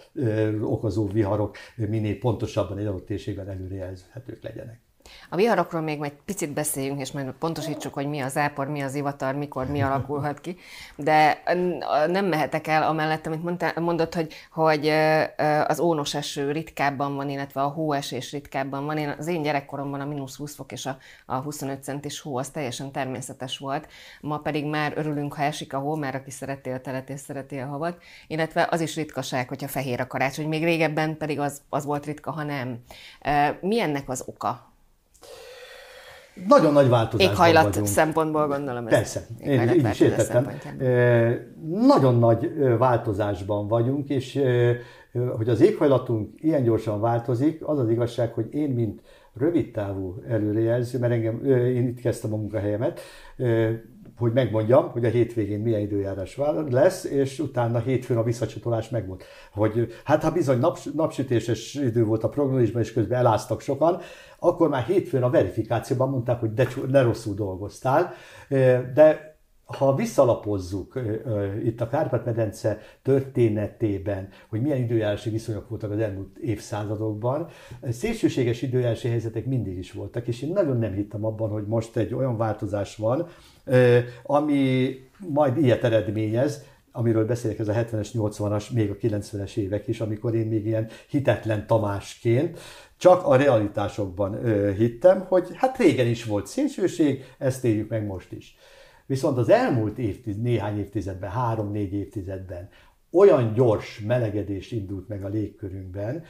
okozó 0.63 1.07
viharok 1.07 1.57
minél 1.77 2.19
pontosabban 2.19 2.79
egy 2.79 2.87
adott 2.87 3.07
térségben 3.07 3.49
előrejelzhetők 3.49 4.43
legyenek. 4.43 4.88
A 5.31 5.37
viharokról 5.37 5.81
még 5.81 6.03
egy 6.03 6.17
picit 6.25 6.53
beszéljünk, 6.53 7.01
és 7.01 7.13
majd 7.13 7.31
pontosítsuk, 7.31 7.95
hogy 7.95 8.07
mi 8.07 8.21
az 8.21 8.37
ápor, 8.37 8.69
mi 8.69 8.81
az 8.81 8.95
ivatar, 8.95 9.35
mikor 9.35 9.67
mi 9.67 9.83
alakulhat 9.83 10.41
ki. 10.41 10.57
De 10.97 11.43
nem 12.07 12.27
mehetek 12.27 12.67
el 12.67 12.83
amellett, 12.83 13.27
amit 13.27 13.43
mondtál, 13.43 13.73
mondott, 13.77 14.15
hogy, 14.15 14.35
hogy 14.53 14.89
az 15.67 15.81
ónos 15.81 16.15
eső 16.15 16.53
ritkábban 16.53 17.15
van, 17.15 17.29
illetve 17.29 17.63
a 17.63 17.69
hóesés 17.69 18.33
ritkábban 18.33 18.85
van. 18.85 18.99
Én, 18.99 19.15
az 19.19 19.27
én 19.27 19.43
gyerekkoromban 19.43 20.01
a 20.01 20.05
mínusz 20.05 20.37
20 20.37 20.55
fok 20.55 20.73
és 20.73 20.87
a, 20.87 20.99
a 21.27 21.37
25 21.37 21.83
centis 21.83 22.21
hó 22.21 22.37
az 22.37 22.49
teljesen 22.49 22.93
természetes 22.93 23.59
volt. 23.59 23.89
Ma 24.21 24.39
pedig 24.39 24.65
már 24.65 24.93
örülünk, 24.97 25.35
ha 25.35 25.43
esik 25.43 25.73
a 25.73 25.79
hó, 25.79 25.95
mert 25.95 26.15
aki 26.15 26.31
szereti 26.31 26.71
a 26.71 26.81
telet 26.81 27.09
és 27.09 27.21
szereti 27.21 27.59
a 27.59 27.67
havat. 27.67 28.03
Illetve 28.27 28.69
az 28.71 28.81
is 28.81 28.97
ritkaság, 28.97 29.49
hogyha 29.49 29.69
fehér 29.69 30.01
a 30.01 30.07
karácsony. 30.07 30.49
Még 30.49 30.65
régebben 30.65 31.17
pedig 31.17 31.41
az, 31.41 31.61
az 31.69 31.85
volt 31.85 32.07
ritka, 32.07 32.31
ha 32.31 32.43
nem. 32.43 32.79
Mi 33.61 33.81
ennek 33.81 34.09
az 34.09 34.23
oka? 34.27 34.77
Nagyon 36.49 36.73
nagy 36.73 36.89
változás. 36.89 37.31
Éghajlat 37.31 37.65
vagyunk. 37.65 37.87
szempontból 37.87 38.47
gondolom. 38.47 38.87
Ez 38.87 38.93
Persze, 38.93 39.27
én 39.39 39.73
így 39.73 39.89
is 39.91 40.01
értettem. 40.01 40.51
Nagyon 41.87 42.19
nagy 42.19 42.51
változásban 42.79 43.69
vagyunk, 43.69 44.09
és 44.09 44.41
hogy 45.37 45.49
az 45.49 45.61
éghajlatunk 45.61 46.43
ilyen 46.43 46.63
gyorsan 46.63 47.01
változik, 47.01 47.69
az 47.69 47.79
az 47.79 47.91
igazság, 47.91 48.33
hogy 48.33 48.55
én, 48.55 48.71
mint 48.71 49.03
rövidtávú 49.35 50.23
előrejelző, 50.29 50.99
mert 50.99 51.13
engem, 51.13 51.45
én 51.45 51.87
itt 51.89 52.01
kezdtem 52.01 52.33
a 52.33 52.37
munkahelyemet, 52.37 53.01
hogy 54.17 54.33
megmondjam, 54.33 54.91
hogy 54.91 55.05
a 55.05 55.09
hétvégén 55.09 55.61
milyen 55.61 55.81
időjárás 55.81 56.39
lesz, 56.69 57.05
és 57.05 57.39
utána 57.39 57.79
hétfőn 57.79 58.17
a 58.17 58.23
visszacsatolás 58.23 58.89
megmond. 58.89 59.23
Hogy 59.53 59.89
hát 60.05 60.23
ha 60.23 60.33
bizony 60.33 60.59
naps, 60.59 60.85
napsütéses 60.95 61.75
idő 61.75 62.05
volt 62.05 62.25
a 62.25 62.29
prognózisban, 62.29 62.83
és 62.83 62.93
közben 62.93 63.19
eláztak 63.19 63.61
sokan, 63.61 64.01
akkor 64.39 64.69
már 64.69 64.83
hétfőn 64.83 65.23
a 65.23 65.31
verifikációban 65.31 66.09
mondták, 66.09 66.41
hogy 66.41 66.55
de, 66.55 66.69
ne 66.89 67.03
rosszul 67.03 67.35
dolgoztál, 67.35 68.13
de 68.95 69.38
ha 69.77 69.95
visszalapozzuk 69.95 71.01
itt 71.65 71.81
a 71.81 71.89
Kárpát-medence 71.89 72.81
történetében, 73.03 74.29
hogy 74.49 74.61
milyen 74.61 74.79
időjárási 74.79 75.31
viszonyok 75.31 75.69
voltak 75.69 75.91
az 75.91 75.99
elmúlt 75.99 76.39
évszázadokban, 76.39 77.49
szélsőséges 77.91 78.63
időjárási 78.63 79.09
helyzetek 79.09 79.47
mindig 79.47 79.79
is 79.79 79.93
voltak, 79.93 80.29
és 80.29 80.43
én 80.43 80.53
nagyon 80.53 80.79
nem 80.79 80.93
hittem 80.93 81.25
abban, 81.25 81.51
hogy 81.51 81.67
most 81.67 81.97
egy 81.97 82.15
olyan 82.15 82.37
változás 82.37 82.97
van, 82.97 83.29
ami 84.23 84.91
majd 85.29 85.57
ilyet 85.57 85.85
eredményez, 85.85 86.65
amiről 86.93 87.27
beszélek, 87.27 87.59
ez 87.59 87.69
a 87.69 87.73
70-es, 87.73 88.09
80-as, 88.13 88.73
még 88.73 88.91
a 88.91 88.97
90-es 88.97 89.57
évek 89.57 89.89
is, 89.89 90.01
amikor 90.01 90.35
én 90.35 90.47
még 90.47 90.67
ilyen 90.67 90.89
hitetlen 91.09 91.67
Tamásként 91.67 92.59
csak 92.97 93.27
a 93.27 93.37
realitásokban 93.37 94.45
hittem, 94.75 95.25
hogy 95.29 95.49
hát 95.55 95.79
régen 95.79 96.07
is 96.07 96.25
volt 96.25 96.47
szélsőség, 96.47 97.25
ezt 97.39 97.65
éljük 97.65 97.89
meg 97.89 98.07
most 98.07 98.33
is. 98.33 98.57
Viszont 99.09 99.39
az 99.39 99.49
elmúlt 99.49 99.99
évtiz, 99.99 100.41
néhány 100.41 100.79
évtizedben, 100.79 101.31
három-négy 101.31 101.93
évtizedben 101.93 102.69
olyan 103.11 103.53
gyors 103.53 104.01
melegedés 104.07 104.73
indult 104.73 105.09
meg 105.09 105.25
a 105.25 105.29
légkörünkben, 105.29 106.25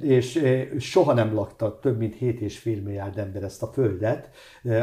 és 0.00 0.42
soha 0.78 1.12
nem 1.12 1.34
lakta 1.34 1.78
több 1.78 1.98
mint 1.98 2.16
7,5 2.20 2.82
milliárd 2.82 3.18
ember 3.18 3.42
ezt 3.42 3.62
a 3.62 3.66
földet, 3.66 4.30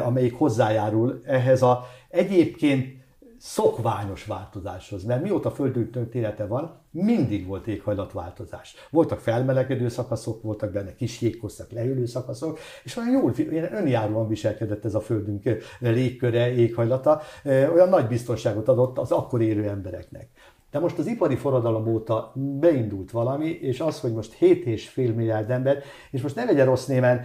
amelyik 0.04 0.34
hozzájárul 0.34 1.22
ehhez 1.26 1.62
a 1.62 1.86
egyébként 2.10 3.02
szokványos 3.46 4.26
változáshoz, 4.26 5.04
mert 5.04 5.24
mióta 5.24 5.52
Földünk 5.52 5.92
története 5.92 6.46
van, 6.46 6.80
mindig 6.92 7.48
volt 7.48 7.68
éghajlatváltozás. 7.68 8.76
Voltak 8.90 9.20
felmelegedő 9.20 9.88
szakaszok, 9.88 10.42
voltak 10.42 10.72
benne 10.72 10.96
kis 10.96 11.22
jégkosztak, 11.22 11.72
leülő 11.72 12.06
szakaszok, 12.06 12.60
és 12.84 12.98
olyan 12.98 13.12
jól, 13.12 13.34
önjáróan 13.72 14.28
viselkedett 14.28 14.86
ez 14.86 14.96
a 14.96 15.00
Földünk 15.00 15.44
légköre, 15.80 16.54
éghajlata, 16.54 17.22
olyan 17.46 17.90
nagy 17.90 18.08
biztonságot 18.08 18.68
adott 18.68 18.98
az 18.98 19.12
akkor 19.12 19.42
élő 19.42 19.68
embereknek. 19.68 20.30
De 20.72 20.80
most 20.80 20.98
az 20.98 21.08
ipari 21.08 21.36
forradalom 21.36 21.88
óta 21.88 22.32
beindult 22.36 23.12
valami, 23.12 23.50
és 23.50 23.80
az, 23.80 24.00
hogy 24.00 24.14
most 24.14 24.38
7,5 24.40 25.16
milliárd 25.16 25.50
ember, 25.50 25.84
és 26.12 26.22
most 26.22 26.36
ne 26.36 26.44
legyen 26.44 26.66
rossz 26.66 26.86
némen, 26.86 27.22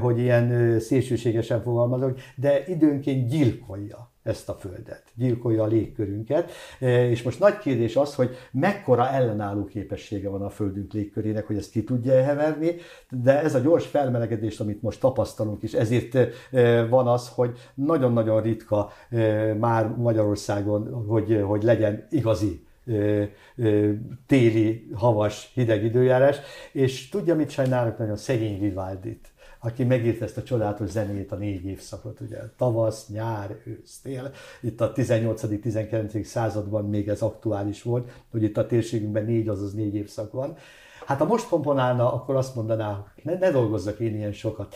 hogy 0.00 0.18
ilyen 0.18 0.78
szélsőségesen 0.80 1.62
fogalmazok, 1.62 2.18
de 2.36 2.64
időnként 2.66 3.28
gyilkolja 3.28 4.12
ezt 4.24 4.48
a 4.48 4.54
földet, 4.54 5.02
gyilkolja 5.14 5.62
a 5.62 5.66
légkörünket, 5.66 6.50
e, 6.80 7.08
és 7.08 7.22
most 7.22 7.38
nagy 7.38 7.58
kérdés 7.58 7.96
az, 7.96 8.14
hogy 8.14 8.36
mekkora 8.50 9.08
ellenálló 9.08 9.64
képessége 9.64 10.28
van 10.28 10.42
a 10.42 10.50
földünk 10.50 10.92
légkörének, 10.92 11.46
hogy 11.46 11.56
ezt 11.56 11.70
ki 11.70 11.84
tudja 11.84 12.22
heverni, 12.22 12.74
de 13.10 13.42
ez 13.42 13.54
a 13.54 13.58
gyors 13.58 13.86
felmelegedés, 13.86 14.60
amit 14.60 14.82
most 14.82 15.00
tapasztalunk, 15.00 15.62
és 15.62 15.72
ezért 15.72 16.14
e, 16.14 16.86
van 16.86 17.06
az, 17.06 17.28
hogy 17.28 17.58
nagyon-nagyon 17.74 18.42
ritka 18.42 18.90
e, 19.10 19.54
már 19.54 19.88
Magyarországon, 19.96 21.04
hogy, 21.06 21.42
hogy 21.46 21.62
legyen 21.62 22.06
igazi 22.10 22.62
téli, 24.26 24.90
havas, 24.94 25.50
hideg 25.54 25.84
időjárás, 25.84 26.36
és 26.72 27.08
tudja, 27.08 27.34
mit 27.34 27.50
sajnálok? 27.50 27.98
Nagyon 27.98 28.16
szegény 28.16 28.60
Vivaldit 28.60 29.33
aki 29.64 29.84
megírta 29.84 30.24
ezt 30.24 30.36
a 30.36 30.42
csodálatos 30.42 30.90
zenét, 30.90 31.32
a 31.32 31.36
négy 31.36 31.64
évszakot, 31.64 32.20
ugye 32.20 32.38
tavasz, 32.56 33.08
nyár, 33.08 33.56
ősz, 33.64 33.98
tél. 34.02 34.32
Itt 34.60 34.80
a 34.80 34.92
18.-19. 34.92 36.22
században 36.22 36.88
még 36.88 37.08
ez 37.08 37.22
aktuális 37.22 37.82
volt, 37.82 38.10
hogy 38.30 38.42
itt 38.42 38.56
a 38.56 38.66
térségünkben 38.66 39.24
négy, 39.24 39.48
azaz 39.48 39.74
négy 39.74 39.94
évszak 39.94 40.32
van. 40.32 40.56
Hát 41.06 41.18
ha 41.18 41.24
most 41.24 41.48
komponálna, 41.48 42.12
akkor 42.12 42.36
azt 42.36 42.54
mondaná, 42.54 43.04
ne, 43.22 43.38
ne 43.38 43.50
dolgozzak 43.50 43.98
én 43.98 44.14
ilyen 44.14 44.32
sokat, 44.32 44.74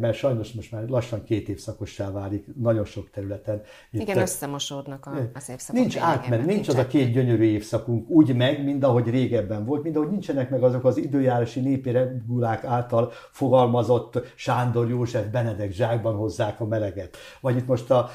mert 0.00 0.16
sajnos 0.16 0.52
most 0.52 0.72
már 0.72 0.88
lassan 0.88 1.24
két 1.24 1.48
évszakossá 1.48 2.10
válik 2.10 2.46
nagyon 2.60 2.84
sok 2.84 3.10
területen. 3.10 3.62
Itt 3.90 4.00
Igen, 4.00 4.18
összemosódnak 4.18 5.06
a, 5.06 5.10
az 5.34 5.48
évszakok. 5.48 5.80
Nincs 5.80 5.98
átmen, 5.98 6.40
nincs 6.40 6.68
az 6.68 6.74
a 6.74 6.86
két 6.86 7.12
gyönyörű 7.12 7.44
évszakunk 7.44 8.08
úgy 8.08 8.36
meg, 8.36 8.64
mint 8.64 8.84
ahogy 8.84 9.10
régebben 9.10 9.64
volt, 9.64 9.82
mint 9.82 9.96
ahogy 9.96 10.10
nincsenek 10.10 10.50
meg 10.50 10.62
azok 10.62 10.84
az 10.84 10.96
időjárási 10.96 11.60
népi 11.60 11.90
regulák 11.90 12.64
által 12.64 13.12
fogalmazott 13.30 14.32
Sándor 14.34 14.88
József 14.88 15.26
Benedek 15.26 15.72
zsákban 15.72 16.14
hozzák 16.14 16.60
a 16.60 16.66
meleget. 16.66 17.16
Vagy 17.40 17.56
itt 17.56 17.66
most 17.66 17.90
a 17.90 18.10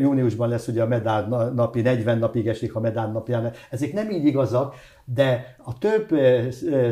júniusban 0.00 0.48
lesz 0.48 0.68
ugye 0.68 0.82
a 0.82 0.86
medál 0.86 1.52
napi, 1.54 1.80
40 1.80 2.18
napig 2.18 2.48
esik 2.48 2.74
a 2.74 2.80
medál 2.80 3.10
napján. 3.10 3.52
Ezek 3.70 3.92
nem 3.92 4.10
így 4.10 4.24
igazak, 4.24 4.74
de 5.04 5.56
a 5.64 5.78
több 5.78 6.08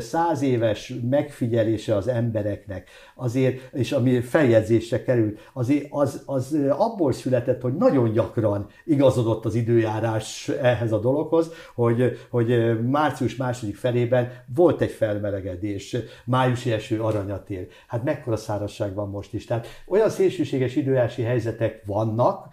száz 0.01 0.43
éves 0.43 0.95
megfigyelése 1.11 1.97
az 1.97 2.09
embereknek, 2.09 2.89
azért, 3.15 3.75
és 3.75 3.93
ami 3.93 4.21
feljegyzésre 4.21 5.03
került, 5.03 5.51
azért 5.53 5.87
az, 5.91 6.23
az 6.27 6.57
abból 6.69 7.13
született, 7.13 7.61
hogy 7.61 7.75
nagyon 7.75 8.13
gyakran 8.13 8.67
igazodott 8.85 9.45
az 9.45 9.55
időjárás 9.55 10.49
ehhez 10.49 10.93
a 10.93 11.01
dologhoz, 11.01 11.53
hogy, 11.75 12.19
hogy 12.31 12.81
március 12.91 13.37
második 13.37 13.77
felében 13.77 14.33
volt 14.55 14.81
egy 14.81 14.91
felmelegedés, 14.91 15.97
májusi 16.25 16.73
eső 16.73 17.01
aranyat 17.01 17.51
ér. 17.51 17.67
Hát 17.87 18.05
mekkora 18.05 18.37
szárazság 18.37 18.95
van 18.95 19.09
most 19.09 19.35
is. 19.35 19.45
Tehát 19.45 19.67
olyan 19.87 20.09
szélsőséges 20.09 20.77
időjárási 20.77 21.23
helyzetek 21.23 21.83
vannak 21.87 22.49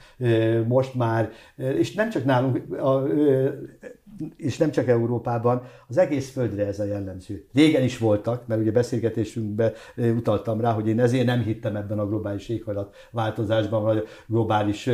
most 0.67 0.93
már, 0.93 1.31
és 1.55 1.93
nem 1.93 2.09
csak 2.09 2.25
nálunk, 2.25 2.79
a, 2.79 3.03
és 4.37 4.57
nem 4.57 4.71
csak 4.71 4.87
Európában, 4.87 5.61
az 5.87 5.97
egész 5.97 6.31
földre 6.31 6.65
ez 6.65 6.79
a 6.79 6.83
jellemző. 6.83 7.45
Régen 7.53 7.83
is 7.83 7.97
voltak, 7.97 8.47
mert 8.47 8.61
ugye 8.61 8.71
beszélgetésünkben 8.71 9.73
utaltam 9.95 10.61
rá, 10.61 10.71
hogy 10.71 10.87
én 10.87 10.99
ezért 10.99 11.25
nem 11.25 11.41
hittem 11.41 11.75
ebben 11.75 11.99
a 11.99 12.07
globális 12.07 12.49
éghajlat 12.49 12.95
változásban, 13.11 13.83
vagy 13.83 14.07
globális 14.27 14.89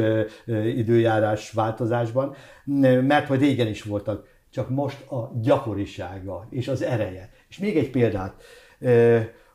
időjárás 0.76 1.52
változásban, 1.52 2.36
mert 3.02 3.28
hogy 3.28 3.40
régen 3.40 3.68
is 3.68 3.84
voltak, 3.84 4.28
csak 4.50 4.70
most 4.70 5.12
a 5.12 5.32
gyakorisága 5.42 6.48
és 6.50 6.68
az 6.68 6.82
ereje. 6.82 7.30
És 7.50 7.58
még 7.58 7.78
egy 7.78 7.90
példát, 7.90 8.42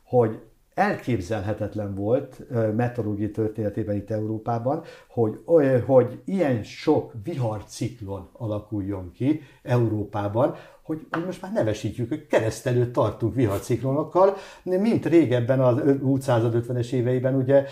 hogy 0.04 0.38
elképzelhetetlen 0.78 1.94
volt 1.94 2.42
meteorológiai 2.76 3.30
történetében 3.30 3.97
itt 3.97 4.11
Európában, 4.11 4.82
hogy, 5.08 5.38
hogy 5.87 6.20
ilyen 6.25 6.62
sok 6.62 7.12
viharciklon 7.25 8.28
alakuljon 8.32 9.11
ki 9.12 9.40
Európában, 9.62 10.54
hogy 10.82 11.06
most 11.26 11.42
már 11.42 11.52
nevesítjük, 11.52 12.08
hogy 12.08 12.26
keresztelőt 12.26 12.92
tartunk 12.92 13.35
viharciklonokkal, 13.35 14.37
mint 14.62 15.06
régebben 15.06 15.61
az 15.61 15.76
550-es 15.85 16.92
éveiben 16.92 17.35
ugye 17.35 17.64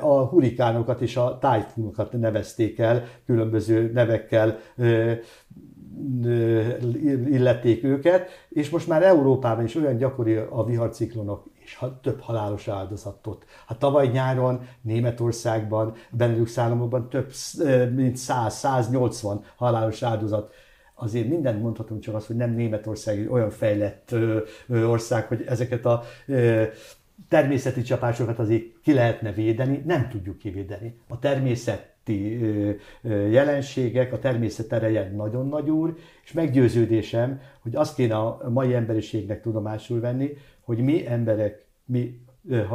a 0.00 0.24
hurikánokat 0.24 1.00
és 1.00 1.16
a 1.16 1.38
tájfunokat 1.40 2.12
nevezték 2.12 2.78
el 2.78 3.04
különböző 3.26 3.90
nevekkel 3.94 4.58
illették 7.26 7.84
őket, 7.84 8.28
és 8.48 8.70
most 8.70 8.88
már 8.88 9.02
Európában 9.02 9.64
is 9.64 9.74
olyan 9.74 9.96
gyakori 9.96 10.34
a 10.34 10.64
viharciklonok 10.64 11.44
és 11.68 11.84
több 12.02 12.20
halálos 12.20 12.68
áldozatot. 12.68 13.44
Hát 13.66 13.78
tavaly 13.78 14.06
nyáron 14.06 14.60
Németországban, 14.80 15.94
Benelux 16.10 16.58
államokban 16.58 17.08
több 17.08 17.32
mint 17.94 18.16
100-180 18.18 19.40
halálos 19.56 20.02
áldozat 20.02 20.54
azért 20.94 21.28
mindent 21.28 21.62
mondhatunk, 21.62 22.00
csak 22.00 22.14
az, 22.14 22.26
hogy 22.26 22.36
nem 22.36 22.50
Németország 22.50 23.18
egy 23.18 23.28
olyan 23.30 23.50
fejlett 23.50 24.14
ország, 24.68 25.26
hogy 25.26 25.44
ezeket 25.46 25.84
a 25.84 26.02
természeti 27.28 27.82
csapásokat 27.82 28.38
azért 28.38 28.64
ki 28.82 28.92
lehetne 28.92 29.32
védeni, 29.32 29.82
nem 29.86 30.08
tudjuk 30.08 30.38
kivédeni. 30.38 30.98
A 31.08 31.18
természeti 31.18 32.38
jelenségek, 33.30 34.12
a 34.12 34.18
természet 34.18 34.72
ereje 34.72 35.12
nagyon 35.16 35.48
nagy 35.48 35.70
úr, 35.70 35.96
és 36.24 36.32
meggyőződésem, 36.32 37.40
hogy 37.62 37.76
azt 37.76 37.94
kéne 37.94 38.16
a 38.16 38.50
mai 38.50 38.74
emberiségnek 38.74 39.42
tudomásul 39.42 40.00
venni, 40.00 40.36
hogy 40.68 40.78
mi 40.78 41.06
emberek, 41.06 41.66
mi 41.84 42.20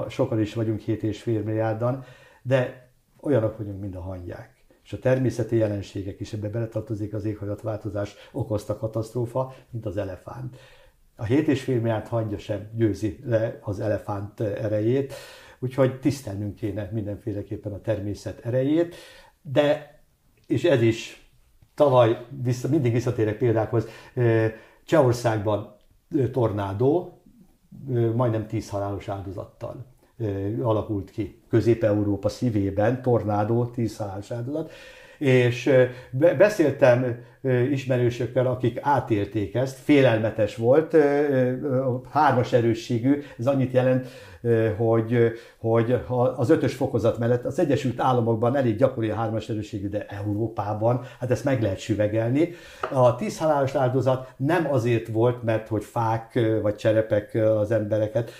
sokan 0.10 0.40
is 0.40 0.54
vagyunk, 0.54 0.82
7,5 0.88 1.44
milliárdan, 1.44 2.04
de 2.42 2.90
olyanok 3.22 3.58
vagyunk, 3.58 3.82
mint 3.82 3.96
a 3.96 4.02
hangyák. 4.02 4.64
És 4.84 4.94
a 4.94 5.00
természeti 5.00 5.56
jelenségek 5.56 6.20
is 6.20 6.34
ebbe 6.34 6.50
beletartozik 6.50 7.14
az 7.14 7.26
éghajlatváltozás 7.26 8.16
okozta 8.32 8.78
katasztrófa, 8.78 9.56
mint 9.70 9.86
az 9.86 9.98
elefánt. 9.98 10.58
A 11.16 11.24
7,5 11.24 11.66
milliárd 11.66 12.08
hangya 12.08 12.38
sem 12.38 12.70
győzi 12.76 13.20
le 13.26 13.60
az 13.62 13.80
elefánt 13.80 14.40
erejét, 14.40 15.14
úgyhogy 15.60 16.00
tisztelnünk 16.00 16.56
kéne 16.56 16.90
mindenféleképpen 16.92 17.74
a 17.74 17.82
természet 17.82 18.46
erejét, 18.46 18.96
de, 19.42 20.00
és 20.48 20.64
ez 20.64 20.82
is 20.82 21.30
tavaly, 21.76 22.26
vissza, 22.42 22.68
mindig 22.68 22.92
visszatérek 22.92 23.38
példákhoz, 23.38 23.88
Csehországban 24.86 25.76
tornádó, 26.32 27.12
majdnem 28.15 28.48
10 28.48 28.70
halálos 28.70 29.08
áldozattal 29.08 29.86
alakult 30.62 31.12
ki. 31.12 31.42
Közép-Európa 31.50 32.30
szívében, 32.30 33.01
tornádó, 33.01 33.65
10 33.65 33.98
halálos 33.98 34.32
áldozat. 34.32 34.72
És 35.24 35.70
beszéltem 36.38 37.18
ismerősökkel, 37.72 38.48
akik 38.48 38.80
átélték 38.82 39.56
ezt, 39.56 39.80
félelmetes 39.80 40.56
volt, 40.56 40.96
hármas 42.10 42.53
erősségű, 42.53 43.22
ez 43.38 43.48
annyit 43.48 43.72
jelent, 43.72 44.08
hogy, 44.77 45.32
hogy 45.58 46.00
az 46.36 46.50
ötös 46.50 46.74
fokozat 46.74 47.18
mellett 47.18 47.46
az 47.46 47.60
Egyesült 47.60 48.00
Államokban 48.00 48.56
elég 48.56 48.75
gyakori 48.75 49.10
a 49.10 49.15
hármas 49.15 49.50
erősségű, 49.50 49.89
de 49.89 50.06
Európában, 50.06 51.01
hát 51.20 51.32
ezt 51.32 51.44
meg 51.44 51.62
lehet 51.62 51.80
süvegelni. 51.80 52.50
A 52.92 53.15
tíz 53.15 53.38
halálos 53.38 53.75
áldozat 53.75 54.27
nem 54.38 54.68
azért 54.72 55.08
volt, 55.08 55.44
mert 55.44 55.68
hogy 55.68 55.84
fák 55.84 56.39
vagy 56.62 56.75
cserepek 56.75 57.36
az 57.58 57.72
embereket, 57.72 58.32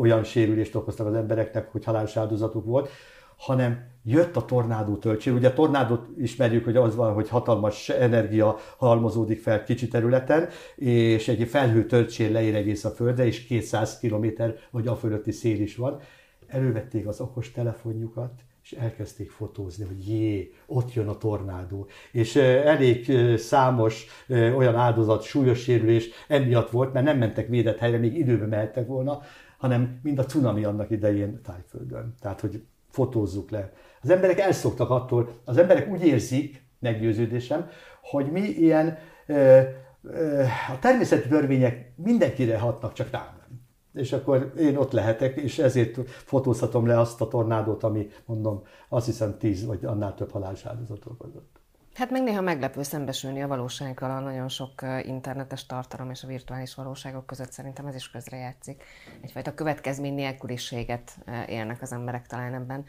olyan 0.00 0.24
sérülést 0.24 0.74
okoztak 0.74 1.06
az 1.06 1.14
embereknek, 1.14 1.68
hogy 1.72 1.84
halálos 1.84 2.16
áldozatuk 2.16 2.64
volt, 2.64 2.90
hanem 3.36 3.92
jött 4.04 4.36
a 4.36 4.44
tornádó 4.44 4.96
töltség. 4.96 5.34
Ugye 5.34 5.48
a 5.48 5.52
tornádót 5.52 6.06
ismerjük, 6.18 6.64
hogy 6.64 6.76
az 6.76 6.96
van, 6.96 7.12
hogy 7.12 7.28
hatalmas 7.28 7.88
energia 7.88 8.56
halmozódik 8.76 9.40
fel 9.40 9.64
kicsi 9.64 9.88
területen, 9.88 10.48
és 10.76 11.28
egy 11.28 11.48
felhő 11.48 11.86
töltsér 11.86 12.30
leér 12.30 12.54
egész 12.54 12.84
a 12.84 12.90
földre, 12.90 13.26
és 13.26 13.44
200 13.44 13.98
km 13.98 14.26
vagy 14.70 14.86
a 14.86 14.96
fölötti 14.96 15.30
szél 15.30 15.60
is 15.60 15.76
van. 15.76 16.00
Elővették 16.46 17.06
az 17.06 17.20
okos 17.20 17.50
telefonjukat, 17.50 18.32
és 18.62 18.72
elkezdték 18.72 19.30
fotózni, 19.30 19.84
hogy 19.84 20.08
jé, 20.08 20.52
ott 20.66 20.94
jön 20.94 21.08
a 21.08 21.18
tornádó. 21.18 21.86
És 22.12 22.36
elég 22.36 23.12
számos 23.38 24.06
olyan 24.28 24.74
áldozat, 24.74 25.22
súlyos 25.22 25.62
sérülés 25.62 26.08
emiatt 26.28 26.70
volt, 26.70 26.92
mert 26.92 27.06
nem 27.06 27.18
mentek 27.18 27.48
védett 27.48 27.78
helyre, 27.78 27.98
még 27.98 28.18
időben 28.18 28.48
mehettek 28.48 28.86
volna, 28.86 29.20
hanem 29.58 30.00
mind 30.02 30.18
a 30.18 30.24
cunami 30.24 30.64
annak 30.64 30.90
idején 30.90 31.40
Tájföldön. 31.42 32.14
Tehát, 32.20 32.40
hogy 32.40 32.62
fotózzuk 32.94 33.50
le. 33.50 33.72
Az 34.02 34.10
emberek 34.10 34.38
elszoktak 34.38 34.90
attól, 34.90 35.28
az 35.44 35.56
emberek 35.56 35.88
úgy 35.88 36.06
érzik, 36.06 36.62
meggyőződésem, 36.78 37.68
hogy 38.02 38.30
mi 38.30 38.40
ilyen 38.40 38.98
ö, 39.26 39.60
ö, 40.02 40.42
a 40.72 40.78
természeti 40.78 41.28
törvények 41.28 41.92
mindenkire 41.96 42.58
hatnak, 42.58 42.92
csak 42.92 43.10
rám 43.10 43.36
nem. 43.38 43.60
És 44.02 44.12
akkor 44.12 44.52
én 44.58 44.76
ott 44.76 44.92
lehetek, 44.92 45.36
és 45.36 45.58
ezért 45.58 46.08
fotózhatom 46.08 46.86
le 46.86 47.00
azt 47.00 47.20
a 47.20 47.28
tornádót, 47.28 47.82
ami 47.82 48.06
mondom, 48.26 48.62
azt 48.88 49.06
hiszem 49.06 49.38
tíz 49.38 49.66
vagy 49.66 49.84
annál 49.84 50.14
több 50.14 50.30
halálos 50.30 50.64
áldozatot 50.66 51.12
okozott. 51.12 51.60
Hát 51.94 52.10
meg 52.10 52.22
néha 52.22 52.40
meglepő 52.40 52.82
szembesülni 52.82 53.42
a 53.42 53.48
valósággal 53.48 54.10
a 54.10 54.20
nagyon 54.20 54.48
sok 54.48 54.72
internetes 55.02 55.66
tartalom 55.66 56.10
és 56.10 56.22
a 56.22 56.26
virtuális 56.26 56.74
valóságok 56.74 57.26
között. 57.26 57.52
Szerintem 57.52 57.86
ez 57.86 57.94
is 57.94 58.10
közrejátszik. 58.10 58.84
Egyfajta 59.20 59.54
következmény 59.54 60.14
nélküliséget 60.14 61.18
élnek 61.46 61.82
az 61.82 61.92
emberek 61.92 62.26
talán 62.26 62.54
ebben. 62.54 62.84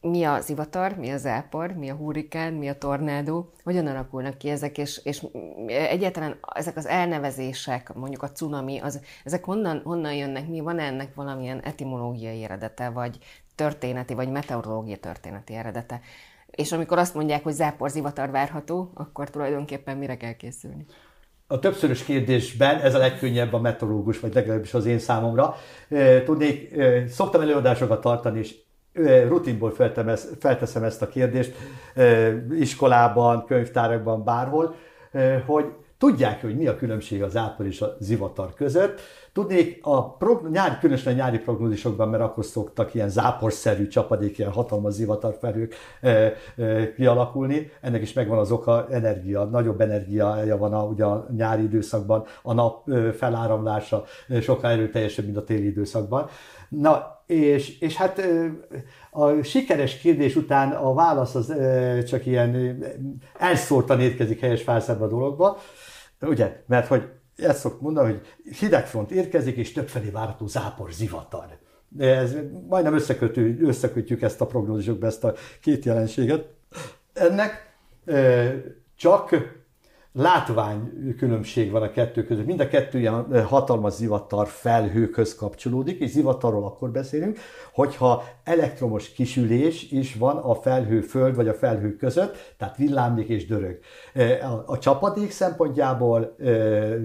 Mi 0.00 0.24
a 0.24 0.40
zivatar, 0.40 0.96
mi 0.96 1.10
a 1.10 1.16
zápor, 1.16 1.72
mi 1.72 1.90
a 1.90 1.94
hurrikán, 1.94 2.52
mi 2.52 2.68
a 2.68 2.78
tornádó, 2.78 3.50
hogyan 3.64 3.86
alakulnak 3.86 4.38
ki 4.38 4.48
ezek, 4.48 4.78
és, 4.78 5.00
és 5.04 5.26
egyáltalán 5.66 6.38
ezek 6.54 6.76
az 6.76 6.86
elnevezések, 6.86 7.94
mondjuk 7.94 8.22
a 8.22 8.32
cunami, 8.32 8.78
az, 8.78 9.00
ezek 9.24 9.44
honnan, 9.44 9.80
honnan 9.84 10.14
jönnek, 10.14 10.48
mi 10.48 10.60
van 10.60 10.78
ennek 10.78 11.14
valamilyen 11.14 11.60
etimológiai 11.60 12.44
eredete, 12.44 12.88
vagy 12.88 13.18
történeti, 13.54 14.14
vagy 14.14 14.30
meteorológia 14.30 14.96
történeti 14.96 15.54
eredete? 15.54 16.00
És 16.60 16.72
amikor 16.72 16.98
azt 16.98 17.14
mondják, 17.14 17.42
hogy 17.42 17.52
zápor 17.52 17.90
zivatar 17.90 18.30
várható, 18.30 18.90
akkor 18.94 19.30
tulajdonképpen 19.30 19.96
mire 19.96 20.16
kell 20.16 20.32
készülni? 20.32 20.84
A 21.46 21.58
többszörös 21.58 22.04
kérdésben 22.04 22.80
ez 22.80 22.94
a 22.94 22.98
legkönnyebb 22.98 23.52
a 23.52 23.60
meteorológus, 23.60 24.20
vagy 24.20 24.34
legalábbis 24.34 24.74
az 24.74 24.86
én 24.86 24.98
számomra. 24.98 25.54
Tudnék, 26.24 26.74
szoktam 27.08 27.40
előadásokat 27.40 28.00
tartani, 28.00 28.38
és 28.38 28.54
rutinból 29.28 29.70
felteszem 30.38 30.82
ezt 30.82 31.02
a 31.02 31.08
kérdést 31.08 31.54
iskolában, 32.58 33.44
könyvtárakban, 33.44 34.24
bárhol, 34.24 34.74
hogy 35.46 35.64
tudják, 35.98 36.40
hogy 36.40 36.56
mi 36.56 36.66
a 36.66 36.76
különbség 36.76 37.22
az 37.22 37.32
zápor 37.32 37.66
és 37.66 37.80
a 37.80 37.96
zivatar 37.98 38.54
között, 38.54 39.00
Tudnék, 39.32 39.78
a 39.82 40.16
prog- 40.16 40.50
nyári, 40.50 40.74
különösen 40.80 41.12
a 41.12 41.16
nyári 41.16 41.38
prognózisokban, 41.38 42.08
mert 42.08 42.22
akkor 42.22 42.44
szoktak 42.44 42.94
ilyen 42.94 43.08
záporszerű 43.08 43.86
csapadék, 43.86 44.38
ilyen 44.38 44.50
hatalmas 44.50 44.92
zivatarfelhők 44.92 45.74
e, 46.00 46.08
e, 46.56 46.92
kialakulni. 46.94 47.70
Ennek 47.80 48.02
is 48.02 48.12
megvan 48.12 48.38
az 48.38 48.50
oka, 48.50 48.86
energia, 48.90 49.44
nagyobb 49.44 49.80
energiája 49.80 50.56
van 50.56 50.74
a, 50.74 50.82
ugye 50.82 51.04
a 51.04 51.26
nyári 51.36 51.62
időszakban, 51.62 52.24
a 52.42 52.52
nap 52.52 52.88
e, 52.88 53.12
feláramlása 53.12 54.04
sokkal 54.40 54.70
erőteljesebb, 54.70 55.24
mint 55.24 55.36
a 55.36 55.44
téli 55.44 55.66
időszakban. 55.66 56.28
Na, 56.68 57.22
és, 57.26 57.78
és 57.78 57.96
hát 57.96 58.22
a 59.10 59.42
sikeres 59.42 59.98
kérdés 59.98 60.36
után 60.36 60.72
a 60.72 60.94
válasz 60.94 61.34
az 61.34 61.54
csak 62.06 62.26
ilyen 62.26 62.82
elszórtan 63.38 64.00
érkezik 64.00 64.40
helyes 64.40 64.62
felszebb 64.62 65.00
a 65.00 65.08
dologba, 65.08 65.58
ugye, 66.20 66.62
mert 66.66 66.86
hogy 66.86 67.08
ezt 67.42 67.58
szoktuk 67.58 67.80
mondani, 67.80 68.12
hogy 68.12 68.54
hidegfront 68.58 69.10
érkezik, 69.10 69.56
és 69.56 69.72
többfelé 69.72 70.10
várható 70.10 70.46
zápor, 70.46 70.92
zivatar. 70.92 71.58
Ez, 71.98 72.36
majdnem 72.68 72.94
összekötő, 72.94 73.58
összekötjük 73.62 74.22
ezt 74.22 74.40
a 74.40 74.46
prognózisokba, 74.46 75.06
ezt 75.06 75.24
a 75.24 75.34
két 75.60 75.84
jelenséget. 75.84 76.46
Ennek 77.12 77.74
csak 78.96 79.58
látvány 80.12 81.14
különbség 81.18 81.70
van 81.70 81.82
a 81.82 81.90
kettő 81.90 82.24
között. 82.24 82.46
Mind 82.46 82.60
a 82.60 82.68
kettő 82.68 82.98
ilyen 82.98 83.46
hatalmas 83.46 83.92
zivatar 83.92 84.46
felhőkhöz 84.48 85.34
kapcsolódik, 85.34 86.00
és 86.00 86.10
zivatarról 86.10 86.64
akkor 86.64 86.90
beszélünk, 86.90 87.38
hogyha 87.72 88.24
elektromos 88.44 89.12
kisülés 89.12 89.90
is 89.90 90.14
van 90.14 90.36
a 90.36 90.54
felhő 90.54 91.00
föld 91.00 91.34
vagy 91.34 91.48
a 91.48 91.54
felhő 91.54 91.96
között, 91.96 92.54
tehát 92.58 92.76
villámlik 92.76 93.28
és 93.28 93.46
dörög. 93.46 93.78
A, 94.66 94.78
csapadék 94.78 95.30
szempontjából 95.30 96.36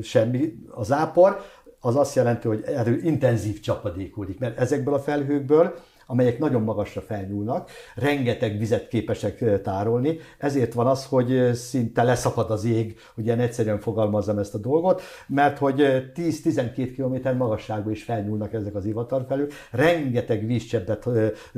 semmi, 0.01 0.53
a 0.69 0.83
zápor, 0.83 1.41
az 1.79 1.95
azt 1.95 2.15
jelenti, 2.15 2.47
hogy 2.47 2.63
intenzív 3.03 3.59
csapadékodik, 3.59 4.39
mert 4.39 4.59
ezekből 4.59 4.93
a 4.93 4.99
felhőkből 4.99 5.73
amelyek 6.05 6.39
nagyon 6.39 6.61
magasra 6.61 7.01
felnyúlnak, 7.01 7.69
rengeteg 7.95 8.57
vizet 8.57 8.87
képesek 8.87 9.61
tárolni, 9.61 10.19
ezért 10.37 10.73
van 10.73 10.87
az, 10.87 11.05
hogy 11.05 11.53
szinte 11.53 12.03
leszakad 12.03 12.51
az 12.51 12.65
ég, 12.65 12.99
hogy 13.15 13.25
ilyen 13.25 13.39
egyszerűen 13.39 13.79
fogalmazzam 13.79 14.37
ezt 14.37 14.55
a 14.55 14.57
dolgot, 14.57 15.01
mert 15.27 15.57
hogy 15.57 15.81
10-12 16.15 16.93
km 16.95 17.37
magasságban 17.37 17.91
is 17.91 18.03
felnyúlnak 18.03 18.53
ezek 18.53 18.75
az 18.75 18.85
ivatarfelők, 18.85 19.53
rengeteg 19.71 20.45
vízcseppet 20.45 21.07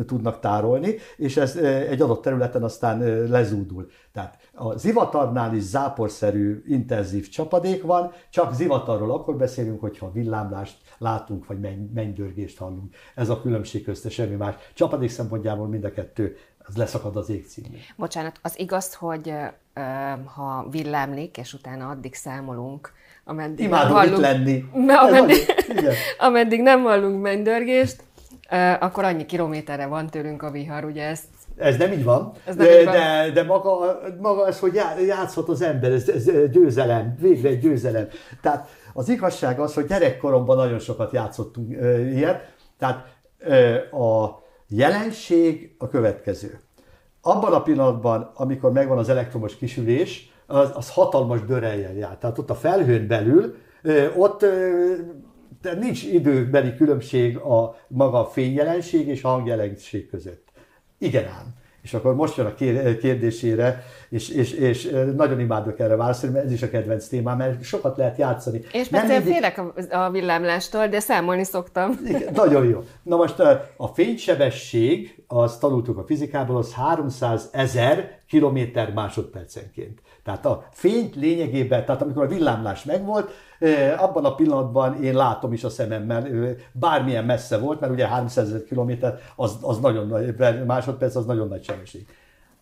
tudnak 0.05 0.39
tárolni, 0.39 0.95
és 1.17 1.37
ez 1.37 1.55
egy 1.89 2.01
adott 2.01 2.21
területen 2.21 2.63
aztán 2.63 3.27
lezúdul. 3.29 3.89
Tehát 4.17 4.37
a 4.53 4.77
zivatarnál 4.77 5.55
is 5.55 5.63
záporszerű, 5.63 6.63
intenzív 6.67 7.29
csapadék 7.29 7.83
van, 7.83 8.11
csak 8.29 8.53
zivatarról 8.53 9.11
akkor 9.11 9.35
beszélünk, 9.35 9.81
hogyha 9.81 10.11
villámlást 10.11 10.77
látunk, 10.97 11.47
vagy 11.47 11.59
mennydörgést 11.93 12.57
hallunk. 12.57 12.95
Ez 13.15 13.29
a 13.29 13.41
különbség 13.41 13.83
közte 13.83 14.09
semmi 14.09 14.35
más. 14.35 14.55
Csapadék 14.73 15.09
szempontjából 15.09 15.67
mind 15.67 15.83
a 15.83 15.91
kettő, 15.91 16.35
az 16.59 16.77
leszakad 16.77 17.15
az 17.15 17.29
égcímén. 17.29 17.79
Bocsánat, 17.95 18.39
az 18.41 18.59
igaz, 18.59 18.93
hogy 18.93 19.27
uh, 19.75 20.25
ha 20.25 20.67
villámlik, 20.69 21.37
és 21.37 21.53
utána 21.53 21.89
addig 21.89 22.13
számolunk, 22.13 22.91
ameddig 23.23 23.65
Imádom 23.65 23.87
nem 23.87 23.97
hallunk, 23.97 24.21
lenni. 24.21 24.65
Ameddig, 24.73 25.37
ameddig 26.27 26.61
nem 26.61 26.81
hallunk 26.81 27.21
mennydörgést, 27.21 28.03
akkor 28.79 29.03
annyi 29.03 29.25
kilométerre 29.25 29.85
van 29.85 30.07
tőlünk 30.09 30.43
a 30.43 30.51
vihar, 30.51 30.85
ugye 30.85 31.03
ezt 31.03 31.25
Ez 31.57 31.77
nem 31.77 31.91
így 31.91 32.03
van, 32.03 32.31
Ez 32.45 32.55
nem 32.55 32.67
de, 32.67 32.79
így 32.79 32.85
van. 32.85 32.93
de, 32.93 33.31
de 33.33 33.43
maga, 33.43 33.99
maga 34.21 34.47
ez, 34.47 34.59
hogy 34.59 34.73
já- 34.73 34.99
játszhat 35.07 35.49
az 35.49 35.61
ember, 35.61 35.91
ez, 35.91 36.09
ez 36.09 36.29
győzelem, 36.51 37.15
végre 37.19 37.49
egy 37.49 37.59
győzelem. 37.59 38.07
Tehát 38.41 38.69
az 38.93 39.09
igazság 39.09 39.59
az, 39.59 39.73
hogy 39.73 39.85
gyerekkoromban 39.85 40.57
nagyon 40.57 40.79
sokat 40.79 41.11
játszottunk 41.11 41.75
ö, 41.79 41.97
ilyet, 41.99 42.53
tehát 42.79 43.05
ö, 43.39 43.75
a 43.97 44.41
jelenség 44.67 45.75
a 45.77 45.87
következő. 45.87 46.59
Abban 47.21 47.53
a 47.53 47.61
pillanatban, 47.61 48.31
amikor 48.33 48.71
megvan 48.71 48.97
az 48.97 49.09
elektromos 49.09 49.55
kisülés, 49.55 50.31
az, 50.45 50.71
az 50.73 50.89
hatalmas 50.91 51.41
dörreljen 51.45 51.93
jár. 51.93 52.17
Tehát 52.17 52.37
ott 52.37 52.49
a 52.49 52.55
felhőn 52.55 53.07
belül, 53.07 53.55
ö, 53.81 54.07
ott 54.15 54.45
de 55.61 55.73
nincs 55.73 56.03
időbeli 56.03 56.75
különbség 56.75 57.37
a 57.37 57.75
maga 57.87 58.19
a 58.19 58.25
fényjelenség 58.25 59.07
és 59.07 59.23
a 59.23 59.27
hangjelenség 59.27 60.09
között. 60.09 60.46
Igen 60.97 61.25
ám. 61.25 61.55
És 61.81 61.93
akkor 61.93 62.15
most 62.15 62.37
jön 62.37 62.45
a 62.45 62.53
kér- 62.53 62.97
kérdésére, 62.97 63.83
és, 64.09 64.29
és, 64.29 64.51
és 64.51 64.89
nagyon 65.15 65.39
imádok 65.39 65.79
erre 65.79 65.95
válaszolni, 65.95 66.35
mert 66.35 66.47
ez 66.47 66.51
is 66.51 66.61
a 66.61 66.69
kedvenc 66.69 67.07
témám, 67.07 67.37
mert 67.37 67.63
sokat 67.63 67.97
lehet 67.97 68.17
játszani. 68.17 68.61
És 68.71 68.87
persze 68.87 69.07
mindig- 69.07 69.33
félek 69.33 69.61
a, 69.91 70.09
villámlástól, 70.11 70.87
de 70.87 70.99
számolni 70.99 71.43
szoktam. 71.43 71.99
igen, 72.07 72.33
nagyon 72.33 72.65
jó. 72.65 72.83
Na 73.03 73.15
most 73.15 73.39
a 73.77 73.87
fénysebesség, 73.93 75.23
azt 75.27 75.59
tanultuk 75.59 75.97
a 75.97 76.03
fizikából, 76.03 76.57
az 76.57 76.73
300 76.73 77.49
ezer 77.51 78.19
kilométer 78.27 78.93
másodpercenként. 78.93 80.01
Tehát 80.27 80.45
a 80.45 80.63
fényt 80.71 81.15
lényegében, 81.15 81.85
tehát 81.85 82.01
amikor 82.01 82.23
a 82.23 82.27
villámlás 82.27 82.83
megvolt, 82.83 83.31
abban 83.97 84.25
a 84.25 84.35
pillanatban 84.35 85.03
én 85.03 85.15
látom 85.15 85.53
is 85.53 85.63
a 85.63 85.69
szememmel, 85.69 86.27
bármilyen 86.71 87.25
messze 87.25 87.57
volt, 87.57 87.79
mert 87.79 87.91
ugye 87.91 88.07
300 88.07 88.47
ezer 88.47 88.63
kilométer, 88.63 89.19
az, 89.35 89.57
az 89.61 89.79
nagyon 89.79 90.07
nagy, 90.07 90.31
per 90.31 90.65
másodperc, 90.65 91.15
az 91.15 91.25
nagyon 91.25 91.47
nagy 91.47 91.63
sebesség. 91.63 92.07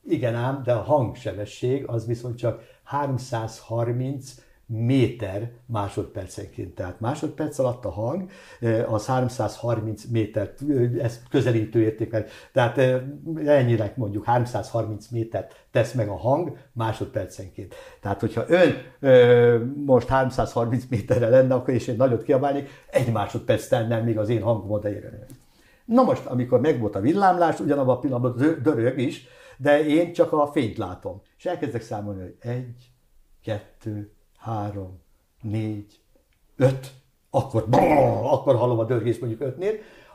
Igen 0.03 0.35
ám, 0.35 0.61
de 0.63 0.73
a 0.73 0.81
hangsebesség 0.81 1.83
az 1.87 2.05
viszont 2.05 2.37
csak 2.37 2.61
330 2.83 4.33
méter 4.67 5.51
másodpercenként. 5.65 6.75
Tehát 6.75 6.99
másodperc 6.99 7.59
alatt 7.59 7.85
a 7.85 7.89
hang 7.89 8.29
az 8.87 9.05
330 9.05 10.03
méter, 10.05 10.53
ez 11.01 11.19
közelítő 11.29 11.81
értékek. 11.81 12.31
Tehát 12.53 12.77
eh, 12.77 13.01
ennyire 13.45 13.93
mondjuk 13.95 14.25
330 14.25 15.07
métert 15.07 15.65
tesz 15.71 15.93
meg 15.93 16.09
a 16.09 16.17
hang 16.17 16.57
másodpercenként. 16.71 17.75
Tehát, 18.01 18.19
hogyha 18.19 18.45
ön 18.47 18.73
ö, 18.99 19.63
most 19.85 20.07
330 20.07 20.83
méterre 20.89 21.29
lenne, 21.29 21.53
akkor 21.53 21.73
és 21.73 21.87
én 21.87 21.95
nagyot 21.95 22.23
kiabálnék, 22.23 22.69
egy 22.89 23.11
másodperc 23.11 23.67
tenne, 23.67 24.01
még 24.01 24.17
az 24.17 24.29
én 24.29 24.41
hangom 24.41 24.71
odaérne. 24.71 25.25
Na 25.85 26.03
most, 26.03 26.25
amikor 26.25 26.59
megvolt 26.59 26.95
a 26.95 26.99
villámlás, 26.99 27.59
ugyanabban 27.59 27.95
a 27.95 27.99
pillanatban 27.99 28.35
dö- 28.35 28.61
dörög 28.61 28.99
is, 28.99 29.27
de 29.57 29.85
én 29.85 30.13
csak 30.13 30.33
a 30.33 30.47
fényt 30.47 30.77
látom. 30.77 31.21
És 31.37 31.45
elkezdek 31.45 31.81
számolni, 31.81 32.21
hogy 32.21 32.35
egy, 32.39 32.91
kettő, 33.43 34.14
három, 34.45 35.01
négy, 35.41 35.99
öt, 36.55 36.91
akkor, 37.29 37.65
brrr, 37.69 38.23
akkor 38.23 38.55
hallom 38.55 38.79
a 38.79 38.83
dörgést 38.83 39.19
mondjuk 39.19 39.41
ötnél, 39.41 39.73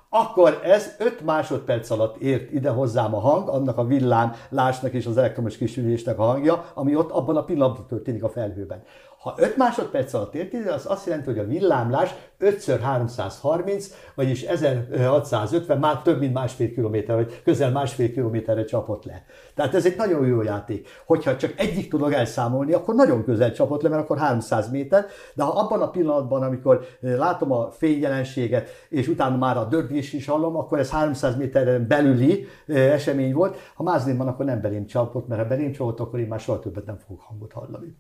akkor 0.08 0.60
ez 0.64 0.96
5 0.98 1.20
másodperc 1.20 1.90
alatt 1.90 2.16
ért 2.16 2.52
ide 2.52 2.70
hozzám 2.70 3.14
a 3.14 3.18
hang, 3.18 3.48
annak 3.48 3.78
a 3.78 3.84
villámlásnak 3.84 4.92
és 4.92 5.06
az 5.06 5.16
elektromos 5.16 5.56
kisülésnek 5.56 6.18
a 6.18 6.22
hangja, 6.22 6.64
ami 6.74 6.96
ott 6.96 7.10
abban 7.10 7.36
a 7.36 7.44
pillanatban 7.44 7.86
történik 7.86 8.22
a 8.22 8.28
felhőben. 8.28 8.82
Ha 9.20 9.34
5 9.38 9.56
másodperc 9.56 10.12
alatt 10.12 10.34
ért 10.34 10.52
ide, 10.52 10.72
az 10.72 10.86
azt 10.86 11.06
jelenti, 11.06 11.28
hogy 11.28 11.38
a 11.38 11.46
villámlás 11.46 12.14
5x330, 12.40 13.84
vagyis 14.14 14.42
1650, 14.42 15.78
már 15.78 16.02
több 16.02 16.18
mint 16.18 16.32
másfél 16.32 16.72
kilométer, 16.72 17.16
vagy 17.16 17.42
közel 17.44 17.70
másfél 17.70 18.12
kilométerre 18.12 18.64
csapott 18.64 19.04
le. 19.04 19.24
Tehát 19.54 19.74
ez 19.74 19.86
egy 19.86 19.96
nagyon 19.96 20.26
jó 20.26 20.42
játék. 20.42 20.88
Hogyha 21.06 21.36
csak 21.36 21.52
egyik 21.56 21.90
tudok 21.90 22.12
elszámolni, 22.12 22.72
akkor 22.72 22.94
nagyon 22.94 23.24
közel 23.24 23.52
csapott 23.52 23.82
le, 23.82 23.88
mert 23.88 24.02
akkor 24.02 24.18
300 24.18 24.70
méter, 24.70 25.06
de 25.34 25.42
ha 25.42 25.50
abban 25.50 25.80
a 25.80 25.90
pillanatban, 25.90 26.42
amikor 26.42 26.84
látom 27.00 27.52
a 27.52 27.70
fényjelenséget, 27.70 28.68
és 28.88 29.08
utána 29.08 29.36
már 29.36 29.56
a 29.56 29.64
dörgés 29.64 30.12
is 30.12 30.26
hallom, 30.26 30.56
akkor 30.56 30.78
ez 30.78 30.90
300 30.90 31.36
méteren 31.36 31.86
belüli 31.86 32.46
esemény 32.66 33.32
volt. 33.32 33.56
Ha 33.74 33.82
mázném 33.82 34.16
van, 34.16 34.28
akkor 34.28 34.44
nem 34.44 34.60
belém 34.60 34.86
csapott, 34.86 35.28
mert 35.28 35.42
ha 35.42 35.48
belém 35.48 35.72
csapott, 35.72 36.00
akkor 36.00 36.18
én 36.18 36.28
már 36.28 36.40
soha 36.40 36.58
többet 36.58 36.86
nem 36.86 36.96
fogok 36.96 37.20
hangot 37.20 37.52
hallani. 37.52 37.96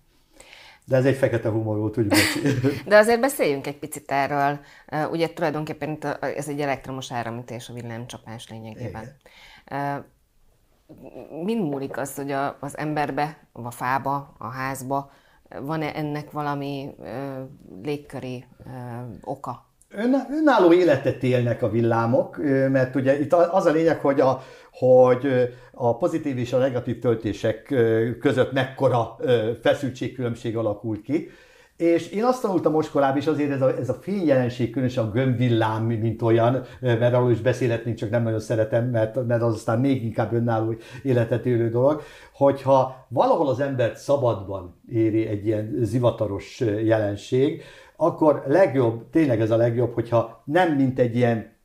De 0.90 0.96
ez 0.96 1.04
egy 1.04 1.16
fekete 1.16 1.48
humor 1.48 1.78
volt, 1.78 1.98
úgy 1.98 2.12
De 2.86 2.96
azért 2.96 3.20
beszéljünk 3.20 3.66
egy 3.66 3.78
picit 3.78 4.10
erről. 4.10 4.60
Ugye 5.10 5.32
tulajdonképpen 5.32 5.90
itt 5.90 6.04
ez 6.04 6.48
egy 6.48 6.60
elektromos 6.60 7.12
áramütés, 7.12 7.68
a 7.68 7.72
villámcsapás 7.72 8.48
lényegében. 8.48 9.16
Uh, 9.70 10.04
Mind 11.44 11.68
múlik 11.68 11.96
az, 11.96 12.14
hogy 12.14 12.30
a, 12.30 12.56
az 12.60 12.78
emberbe, 12.78 13.38
a 13.52 13.70
fába, 13.70 14.34
a 14.38 14.48
házba 14.48 15.10
van-e 15.60 15.96
ennek 15.96 16.30
valami 16.30 16.90
uh, 16.98 17.06
légköri 17.82 18.44
oka? 19.20 19.69
Ön, 19.96 20.14
önálló 20.40 20.72
életet 20.72 21.22
élnek 21.22 21.62
a 21.62 21.70
villámok, 21.70 22.36
mert 22.70 22.94
ugye 22.94 23.20
itt 23.20 23.32
az 23.32 23.66
a 23.66 23.70
lényeg, 23.70 24.00
hogy 24.00 24.20
a, 24.20 24.42
hogy 24.72 25.26
a 25.72 25.96
pozitív 25.96 26.38
és 26.38 26.52
a 26.52 26.58
negatív 26.58 26.98
töltések 26.98 27.74
között 28.20 28.52
mekkora 28.52 29.16
feszültségkülönbség 29.62 30.56
alakul 30.56 31.02
ki. 31.02 31.28
És 31.76 32.10
én 32.10 32.24
azt 32.24 32.42
tanultam 32.42 32.74
oskolában, 32.74 33.16
és 33.16 33.26
azért 33.26 33.50
ez 33.50 33.62
a, 33.62 33.76
ez 33.78 33.88
a 33.88 33.98
fényjelenség, 34.00 34.70
különösen 34.70 35.04
a 35.04 35.10
gömbvillám, 35.10 35.84
mint 35.84 36.22
olyan, 36.22 36.64
mert 36.80 37.14
arról 37.14 37.30
is 37.30 37.40
beszélhetnénk, 37.40 37.96
csak 37.96 38.10
nem 38.10 38.22
nagyon 38.22 38.40
szeretem, 38.40 38.84
mert, 38.88 39.26
mert 39.26 39.42
az 39.42 39.54
aztán 39.54 39.80
még 39.80 40.04
inkább 40.04 40.32
önálló 40.32 40.74
életet 41.02 41.46
élő 41.46 41.70
dolog, 41.70 42.02
hogyha 42.32 43.06
valahol 43.08 43.48
az 43.48 43.60
embert 43.60 43.96
szabadban 43.96 44.80
éri 44.88 45.26
egy 45.26 45.46
ilyen 45.46 45.78
zivataros 45.82 46.60
jelenség, 46.84 47.62
akkor 48.02 48.42
legjobb, 48.46 49.10
tényleg 49.10 49.40
ez 49.40 49.50
a 49.50 49.56
legjobb, 49.56 49.94
hogyha 49.94 50.42
nem 50.44 50.72
mint 50.72 50.98
egy 50.98 51.16
ilyen 51.16 51.56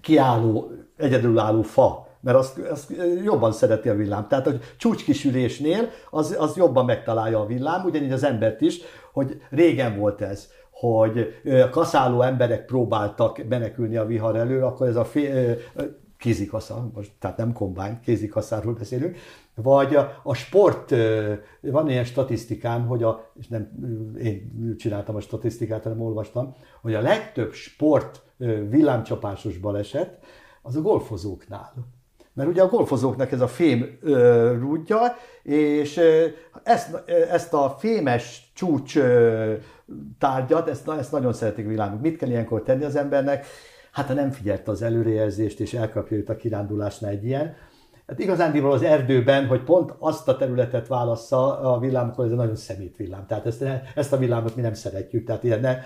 kiálló, 0.00 0.70
egyedülálló 0.96 1.62
fa, 1.62 2.06
mert 2.20 2.36
azt, 2.36 2.58
azt 2.58 2.92
jobban 3.24 3.52
szereti 3.52 3.88
a 3.88 3.94
villám. 3.94 4.28
Tehát, 4.28 4.44
hogy 4.44 4.60
csúcskisülésnél 4.76 5.88
az, 6.10 6.36
az 6.38 6.56
jobban 6.56 6.84
megtalálja 6.84 7.40
a 7.40 7.46
villám, 7.46 7.84
ugyanígy 7.84 8.12
az 8.12 8.24
embert 8.24 8.60
is, 8.60 8.78
hogy 9.12 9.40
régen 9.50 9.98
volt 9.98 10.20
ez, 10.20 10.48
hogy 10.70 11.40
ö, 11.44 11.68
kaszáló 11.70 12.22
emberek 12.22 12.64
próbáltak 12.64 13.48
menekülni 13.48 13.96
a 13.96 14.06
vihar 14.06 14.36
elől, 14.36 14.64
akkor 14.64 14.86
ez 14.86 14.96
a 14.96 15.04
fél, 15.04 15.56
kézikasza, 16.24 16.90
most, 16.94 17.12
tehát 17.18 17.36
nem 17.36 17.52
kombány, 17.52 18.00
kézikaszáról 18.00 18.72
beszélünk, 18.72 19.16
vagy 19.54 19.96
a, 19.96 20.20
a 20.22 20.34
sport, 20.34 20.94
van 21.60 21.90
ilyen 21.90 22.04
statisztikám, 22.04 22.86
hogy 22.86 23.02
a, 23.02 23.30
és 23.40 23.48
nem 23.48 23.70
én 24.22 24.74
csináltam 24.78 25.16
a 25.16 25.20
statisztikát, 25.20 25.82
hanem 25.82 26.00
olvastam, 26.00 26.54
hogy 26.82 26.94
a 26.94 27.00
legtöbb 27.00 27.52
sport 27.52 28.22
villámcsapásos 28.68 29.58
baleset 29.58 30.18
az 30.62 30.76
a 30.76 30.80
golfozóknál. 30.80 31.74
Mert 32.32 32.48
ugye 32.48 32.62
a 32.62 32.68
golfozóknak 32.68 33.32
ez 33.32 33.40
a 33.40 33.48
fém 33.48 33.98
ö, 34.00 34.52
rúdja, 34.58 35.00
és 35.42 36.00
ezt, 36.62 37.02
ezt 37.30 37.54
a 37.54 37.76
fémes 37.78 38.52
csúcs 38.54 38.96
ö, 38.96 39.54
tárgyat, 40.18 40.68
ezt, 40.68 40.88
ezt 40.88 41.12
nagyon 41.12 41.32
szeretik 41.32 41.66
világok. 41.66 42.00
Mit 42.00 42.16
kell 42.16 42.28
ilyenkor 42.28 42.62
tenni 42.62 42.84
az 42.84 42.96
embernek? 42.96 43.46
Hát 43.94 44.06
ha 44.06 44.14
nem 44.14 44.30
figyelte 44.30 44.70
az 44.70 44.82
előrejelzést, 44.82 45.60
és 45.60 45.74
elkapja 45.74 46.16
őt 46.16 46.28
a 46.28 46.36
kirándulásnál 46.36 47.10
egy 47.10 47.24
ilyen, 47.24 47.54
Hát 48.06 48.18
igazándiból 48.18 48.72
az 48.72 48.82
erdőben, 48.82 49.46
hogy 49.46 49.62
pont 49.62 49.92
azt 49.98 50.28
a 50.28 50.36
területet 50.36 50.88
válassza 50.88 51.60
a 51.60 51.78
villámkor, 51.78 52.24
ez 52.24 52.30
egy 52.30 52.36
nagyon 52.36 52.56
szemét 52.56 52.96
villám. 52.96 53.26
Tehát 53.26 53.46
ezt, 53.46 53.64
ezt 53.94 54.12
a 54.12 54.16
villámot 54.16 54.56
mi 54.56 54.62
nem 54.62 54.74
szeretjük. 54.74 55.26
Tehát 55.26 55.44
ilyen 55.44 55.60
ne, 55.60 55.78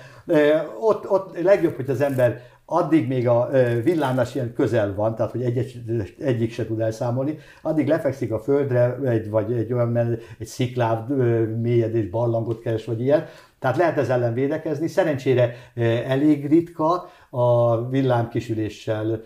ott, 0.81 1.11
ott 1.11 1.40
legjobb, 1.42 1.75
hogy 1.75 1.90
az 1.90 2.01
ember 2.01 2.40
addig 2.64 3.09
még 3.09 3.29
a 3.29 3.49
villámlás 3.83 4.35
ilyen 4.35 4.53
közel 4.53 4.94
van, 4.94 5.14
tehát 5.14 5.33
hogy 5.33 5.42
egy, 5.42 5.83
egyik 6.18 6.53
se 6.53 6.66
tud 6.66 6.81
elszámolni, 6.81 7.38
addig 7.62 7.88
lefekszik 7.88 8.33
a 8.33 8.38
földre, 8.38 8.99
egy, 9.05 9.31
vagy 9.31 9.53
egy 9.53 9.73
olyan 9.73 9.97
egy 10.38 10.47
sziklát, 10.47 11.09
mélyedés, 11.61 12.09
barlangot 12.09 12.61
keres, 12.61 12.85
vagy 12.85 13.01
ilyen. 13.01 13.27
Tehát 13.59 13.77
lehet 13.77 13.99
ez 13.99 14.09
ellen 14.09 14.35
védekezni. 14.35 14.88
Szerencsére 14.88 15.55
elég 16.07 16.47
ritka 16.49 17.11
a 17.31 17.88
villámkisüléssel 17.88 19.21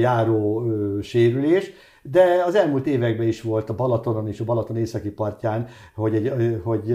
járó 0.00 0.66
sérülés, 1.02 1.72
de 2.02 2.42
az 2.46 2.54
elmúlt 2.54 2.86
években 2.86 3.26
is 3.26 3.42
volt 3.42 3.70
a 3.70 3.74
Balatonon 3.74 4.28
és 4.28 4.40
a 4.40 4.44
Balaton 4.44 4.76
északi 4.76 5.10
partján, 5.10 5.66
hogy 5.94 6.14
egy, 6.14 6.60
hogy 6.64 6.90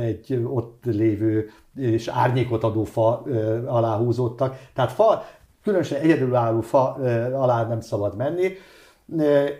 egy 0.00 0.42
ott 0.44 0.84
lévő 0.84 1.50
és 1.76 2.08
árnyékot 2.08 2.64
adó 2.64 2.84
fa 2.84 3.22
alá 3.66 3.96
húzódtak. 3.96 4.58
Tehát 4.74 4.92
fa, 4.92 5.24
különösen 5.62 6.00
egyedülálló 6.00 6.60
fa 6.60 6.92
alá 7.34 7.66
nem 7.66 7.80
szabad 7.80 8.16
menni. 8.16 8.48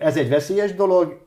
Ez 0.01 0.17
egy 0.17 0.29
veszélyes 0.29 0.75
dolog, 0.75 1.27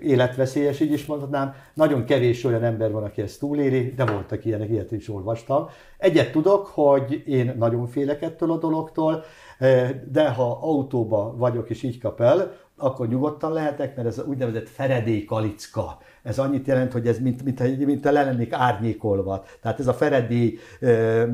életveszélyes, 0.00 0.80
így 0.80 0.92
is 0.92 1.06
mondhatnám. 1.06 1.54
Nagyon 1.74 2.04
kevés 2.04 2.44
olyan 2.44 2.64
ember 2.64 2.92
van, 2.92 3.02
aki 3.02 3.22
ezt 3.22 3.38
túléli, 3.38 3.92
de 3.96 4.04
voltak 4.04 4.44
ilyenek, 4.44 4.68
ilyet 4.68 4.92
is 4.92 5.08
olvastam. 5.08 5.68
Egyet 5.98 6.32
tudok, 6.32 6.66
hogy 6.66 7.22
én 7.26 7.54
nagyon 7.58 7.86
félek 7.86 8.22
ettől 8.22 8.50
a 8.50 8.58
dologtól, 8.58 9.24
de 10.10 10.28
ha 10.28 10.58
autóba 10.60 11.34
vagyok 11.36 11.70
és 11.70 11.82
így 11.82 12.00
kap 12.00 12.20
el, 12.20 12.52
akkor 12.76 13.08
nyugodtan 13.08 13.52
lehetek, 13.52 13.96
mert 13.96 14.08
ez 14.08 14.24
úgynevezett 14.26 14.68
feredély 14.68 15.24
kalicka. 15.24 15.98
Ez 16.24 16.38
annyit 16.38 16.66
jelent, 16.66 16.92
hogy 16.92 17.06
ez 17.06 17.18
mint, 17.18 17.44
mint, 17.44 17.86
mint 17.86 18.04
le 18.04 18.10
lennék 18.10 18.52
árnyékolva. 18.52 19.44
Tehát 19.60 19.80
ez 19.80 19.86
a 19.86 19.94
Feredély 19.94 20.58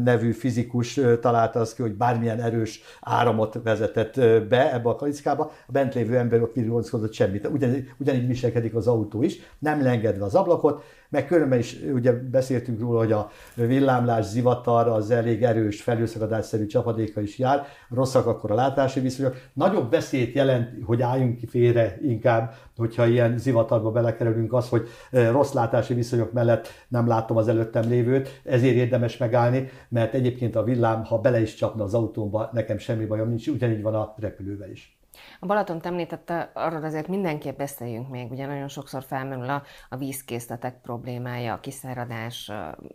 nevű 0.04 0.32
fizikus 0.32 1.00
találta 1.20 1.60
azt 1.60 1.74
ki, 1.74 1.82
hogy 1.82 1.94
bármilyen 1.94 2.40
erős 2.40 2.82
áramot 3.00 3.60
vezetett 3.64 4.14
be 4.48 4.74
ebbe 4.74 4.88
a 4.88 4.96
kalickába, 4.96 5.52
a 5.66 5.72
bent 5.72 5.94
lévő 5.94 6.16
ember 6.16 6.42
ott 6.42 6.54
virgonzkodott 6.54 7.12
semmit. 7.12 7.46
Ugyanígy, 7.46 7.90
ugyanígy 7.98 8.26
viselkedik 8.26 8.74
az 8.74 8.86
autó 8.86 9.22
is, 9.22 9.36
nem 9.58 9.82
lengedve 9.82 10.24
az 10.24 10.34
ablakot, 10.34 10.82
meg 11.10 11.26
különben 11.26 11.58
is 11.58 11.76
ugye 11.92 12.12
beszéltünk 12.12 12.80
róla, 12.80 12.98
hogy 12.98 13.12
a 13.12 13.30
villámlás, 13.54 14.24
zivatar 14.24 14.88
az 14.88 15.10
elég 15.10 15.42
erős 15.42 15.82
felőszakadásszerű 15.82 16.66
csapadéka 16.66 17.20
is 17.20 17.38
jár, 17.38 17.66
rosszak 17.88 18.26
akkor 18.26 18.50
a 18.50 18.54
látási 18.54 19.00
viszonyok. 19.00 19.36
Nagyobb 19.52 19.90
veszélyt 19.90 20.34
jelent, 20.34 20.84
hogy 20.84 21.02
álljunk 21.02 21.36
ki 21.36 21.46
félre 21.46 21.98
inkább, 22.02 22.54
hogyha 22.76 23.06
ilyen 23.06 23.38
zivatarba 23.38 23.90
belekerülünk 23.90 24.52
az, 24.52 24.68
hogy 24.68 24.88
eh, 25.10 25.30
rossz 25.30 25.52
látási 25.52 25.94
viszonyok 25.94 26.32
mellett 26.32 26.68
nem 26.88 27.06
látom 27.06 27.36
az 27.36 27.48
előttem 27.48 27.88
lévőt, 27.88 28.40
ezért 28.44 28.74
érdemes 28.74 29.16
megállni, 29.16 29.68
mert 29.88 30.14
egyébként 30.14 30.56
a 30.56 30.62
villám, 30.62 31.04
ha 31.04 31.18
bele 31.18 31.40
is 31.40 31.54
csapna 31.54 31.84
az 31.84 31.94
autómba, 31.94 32.50
nekem 32.52 32.78
semmi 32.78 33.04
bajom 33.04 33.28
nincs, 33.28 33.46
ugyanígy 33.46 33.82
van 33.82 33.94
a 33.94 34.14
repülővel 34.18 34.70
is. 34.70 34.99
A 35.40 35.46
Balaton 35.46 35.80
említette, 35.82 36.50
arról 36.54 36.84
azért 36.84 37.08
mindenképp 37.08 37.58
beszéljünk 37.58 38.08
még, 38.08 38.30
ugye 38.30 38.46
nagyon 38.46 38.68
sokszor 38.68 39.02
felmerül 39.02 39.48
a, 39.48 39.62
a 39.88 39.96
vízkészletek 39.96 40.80
problémája, 40.80 41.52
a 41.52 41.60
kiszáradás, 41.60 42.52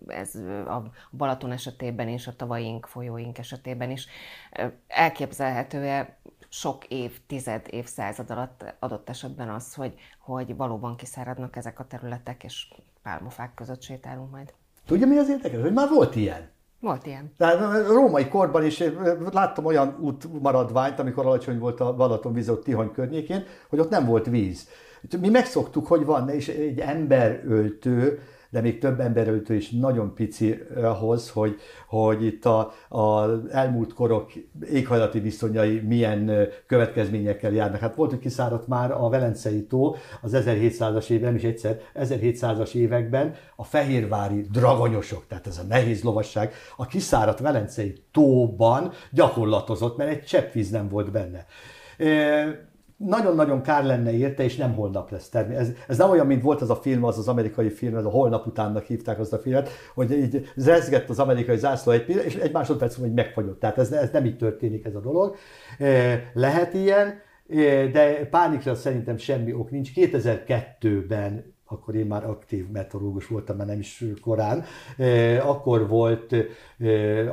ez 0.08 0.36
a 0.68 0.92
Balaton 1.12 1.52
esetében 1.52 2.08
is, 2.08 2.28
a 2.28 2.36
tavaink, 2.36 2.86
folyóink 2.86 3.38
esetében 3.38 3.92
is. 3.92 4.08
Elképzelhető-e 4.88 6.18
sok 6.50 6.86
év, 6.86 7.20
tized, 7.28 7.66
évszázad 7.70 8.30
alatt 8.30 8.76
adott 8.80 9.10
esetben 9.10 9.50
az, 9.50 9.74
hogy, 9.74 9.94
hogy 10.20 10.56
valóban 10.56 10.96
kiszáradnak 10.96 11.56
ezek 11.56 11.80
a 11.80 11.88
területek, 11.88 12.44
és 12.44 12.74
pálmafák 13.02 13.54
között 13.54 13.82
sétálunk 13.82 14.32
majd? 14.32 14.54
Tudja, 14.86 15.08
mi 15.08 15.18
az 15.18 15.30
érdekes? 15.30 15.62
Hogy 15.62 15.74
már 15.74 15.90
volt 15.90 16.16
ilyen. 16.16 16.55
Volt 16.86 17.06
ilyen. 17.06 17.32
A 17.38 17.94
római 17.94 18.28
korban 18.28 18.66
is 18.66 18.84
láttam 19.32 19.66
olyan 19.66 19.98
útmaradványt, 20.00 21.00
amikor 21.00 21.26
alacsony 21.26 21.60
volt 21.60 21.80
a 21.80 21.96
Balaton 21.96 22.34
víz 22.34 22.50
ott 22.50 22.64
Tihany 22.64 22.92
környékén, 22.92 23.44
hogy 23.70 23.80
ott 23.80 23.90
nem 23.90 24.06
volt 24.06 24.26
víz. 24.26 24.68
Mi 25.20 25.30
megszoktuk, 25.30 25.88
hogy 25.88 26.06
van, 26.06 26.30
és 26.30 26.48
egy 26.48 26.80
emberöltő, 26.80 28.20
de 28.56 28.62
még 28.62 28.80
több 28.80 29.00
emberöltő 29.00 29.56
is 29.56 29.70
nagyon 29.70 30.14
pici 30.14 30.60
ahhoz, 30.76 31.30
hogy, 31.30 31.56
hogy 31.88 32.26
itt 32.26 32.46
a, 32.46 32.74
a 32.90 33.30
elmúlt 33.52 33.94
korok 33.94 34.32
éghajlati 34.72 35.20
viszonyai 35.20 35.80
milyen 35.80 36.48
következményekkel 36.68 37.52
járnak. 37.52 37.80
Hát 37.80 37.96
volt, 37.96 38.10
hogy 38.10 38.20
kiszáradt 38.20 38.68
már 38.68 38.92
a 38.92 39.10
Velencei 39.10 39.66
tó 39.66 39.96
az 40.22 40.32
1700-as 40.36 41.10
években, 41.10 41.34
nem 41.34 41.36
is 41.36 41.44
egyszer, 41.44 41.80
1700-as 41.96 42.74
években 42.74 43.34
a 43.56 43.64
fehérvári 43.64 44.42
dragonyosok, 44.52 45.28
tehát 45.28 45.48
ez 45.48 45.58
a 45.58 45.64
nehéz 45.68 46.04
lovasság, 46.04 46.54
a 46.78 46.86
kiszáradt 46.86 47.40
Velencei 47.40 48.04
tóban 48.12 48.92
gyakorlatozott, 49.12 49.98
mert 49.98 50.10
egy 50.10 50.24
csepp 50.24 50.54
nem 50.72 50.90
volt 50.90 51.12
benne 51.12 51.46
nagyon-nagyon 52.98 53.62
kár 53.62 53.84
lenne 53.84 54.14
érte, 54.14 54.44
és 54.44 54.56
nem 54.56 54.74
holnap 54.74 55.12
lesz 55.12 55.30
termés. 55.30 55.58
Ez, 55.58 55.72
ez 55.88 55.98
nem 55.98 56.10
olyan, 56.10 56.28
mint 56.28 56.42
volt 56.42 56.62
az 56.62 56.70
a 56.70 56.76
film, 56.76 57.04
az 57.04 57.18
az 57.18 57.28
amerikai 57.28 57.70
film, 57.70 57.96
ez 57.96 58.06
a 58.06 58.10
holnap 58.10 58.46
utánnak 58.46 58.84
hívták 58.84 59.20
azt 59.20 59.34
a 59.34 59.38
filmet, 59.38 59.70
hogy 59.94 60.12
így 60.12 60.52
rezgett 60.56 61.10
az 61.10 61.20
amerikai 61.20 61.58
zászló 61.58 61.92
egy 61.92 62.06
pillanat, 62.06 62.26
és 62.26 62.36
egy 62.36 62.52
másodperc 62.52 62.96
hogy 62.96 63.14
megfagyott. 63.14 63.60
Tehát 63.60 63.78
ez, 63.78 63.92
ez 63.92 64.10
nem 64.12 64.26
így 64.26 64.38
történik 64.38 64.86
ez 64.86 64.96
a 64.96 65.00
dolog. 65.00 65.36
Lehet 66.34 66.74
ilyen, 66.74 67.14
de 67.92 68.26
pánikra 68.26 68.76
szerintem 68.76 69.18
semmi 69.18 69.54
ok 69.54 69.72
nincs. 69.72 69.92
2002-ben 69.96 71.54
akkor 71.68 71.96
én 71.96 72.06
már 72.06 72.26
aktív 72.26 72.68
meteorológus 72.68 73.28
voltam, 73.28 73.58
mert 73.58 73.70
nem 73.70 73.80
is 73.80 74.04
korán, 74.22 74.64
akkor 75.42 75.88
volt 75.88 76.36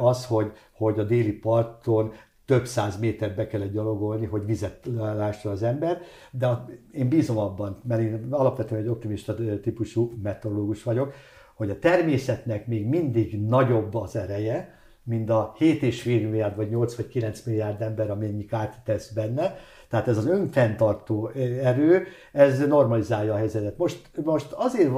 az, 0.00 0.26
hogy, 0.26 0.52
hogy 0.72 0.98
a 0.98 1.04
déli 1.04 1.32
parton 1.32 2.12
több 2.44 2.66
száz 2.66 2.98
métert 2.98 3.36
be 3.36 3.46
kellett 3.46 3.72
gyalogolni, 3.72 4.26
hogy 4.26 4.46
vizet 4.46 4.88
lásson 4.94 5.52
az 5.52 5.62
ember, 5.62 6.00
de 6.30 6.64
én 6.92 7.08
bízom 7.08 7.38
abban, 7.38 7.80
mert 7.88 8.00
én 8.00 8.26
alapvetően 8.30 8.80
egy 8.80 8.88
optimista 8.88 9.34
típusú 9.62 10.12
meteorológus 10.22 10.82
vagyok, 10.82 11.14
hogy 11.54 11.70
a 11.70 11.78
természetnek 11.78 12.66
még 12.66 12.86
mindig 12.86 13.40
nagyobb 13.40 13.94
az 13.94 14.16
ereje, 14.16 14.80
mint 15.04 15.30
a 15.30 15.54
7,5 15.58 16.04
milliárd, 16.04 16.56
vagy 16.56 16.70
8 16.70 16.94
vagy 16.94 17.08
9 17.08 17.42
milliárd 17.42 17.82
ember, 17.82 18.10
amennyi 18.10 18.44
kárt 18.44 18.84
tesz 18.84 19.12
benne. 19.12 19.56
Tehát 19.88 20.08
ez 20.08 20.16
az 20.16 20.26
önfenntartó 20.26 21.28
erő, 21.62 22.06
ez 22.32 22.66
normalizálja 22.66 23.32
a 23.32 23.36
helyzetet. 23.36 23.78
Most, 23.78 24.10
most 24.24 24.52
azért 24.52 24.90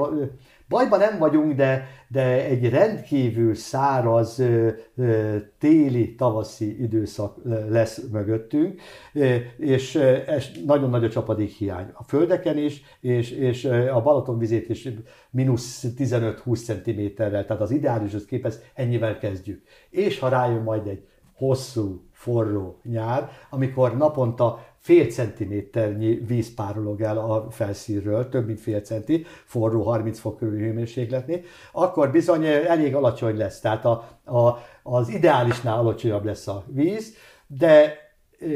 Bajban 0.69 0.99
nem 0.99 1.17
vagyunk, 1.17 1.53
de, 1.53 1.87
de 2.07 2.45
egy 2.45 2.69
rendkívül 2.69 3.55
száraz 3.55 4.41
téli, 5.59 6.15
tavaszi 6.15 6.81
időszak 6.81 7.37
lesz 7.69 8.01
mögöttünk, 8.11 8.81
és 9.57 9.99
nagyon 10.65 10.89
nagy 10.89 11.03
a 11.03 11.09
csapadék 11.09 11.51
hiány. 11.51 11.89
A 11.93 12.03
földeken 12.03 12.57
is, 12.57 12.81
és, 12.99 13.31
és 13.31 13.65
a 13.65 14.01
Balaton 14.01 14.37
vizét 14.37 14.69
is 14.69 14.89
mínusz 15.29 15.85
15-20 15.97 16.63
cm-rel, 16.63 17.45
tehát 17.45 17.61
az 17.61 17.71
ideálishoz 17.71 18.25
képest 18.25 18.71
ennyivel 18.73 19.17
kezdjük. 19.17 19.63
És 19.89 20.19
ha 20.19 20.29
rájön 20.29 20.61
majd 20.61 20.87
egy 20.87 21.07
hosszú, 21.33 22.05
forró 22.11 22.79
nyár, 22.83 23.29
amikor 23.49 23.97
naponta 23.97 24.65
fél 24.85 25.05
centiméternyi 25.05 26.13
víz 26.27 26.53
párolog 26.53 27.01
el 27.01 27.17
a 27.17 27.51
felszínről, 27.51 28.29
több 28.29 28.45
mint 28.45 28.59
fél 28.59 28.79
centi, 28.79 29.25
forró 29.45 29.83
30 29.83 30.19
fok 30.19 30.37
körül 30.37 30.59
hőmérsékletnél, 30.59 31.41
akkor 31.71 32.11
bizony 32.11 32.45
elég 32.45 32.95
alacsony 32.95 33.37
lesz. 33.37 33.59
Tehát 33.59 33.85
a, 33.85 34.19
a, 34.25 34.57
az 34.83 35.09
ideálisnál 35.09 35.79
alacsonyabb 35.79 36.25
lesz 36.25 36.47
a 36.47 36.63
víz, 36.67 37.13
de 37.47 37.97
e, 38.39 38.47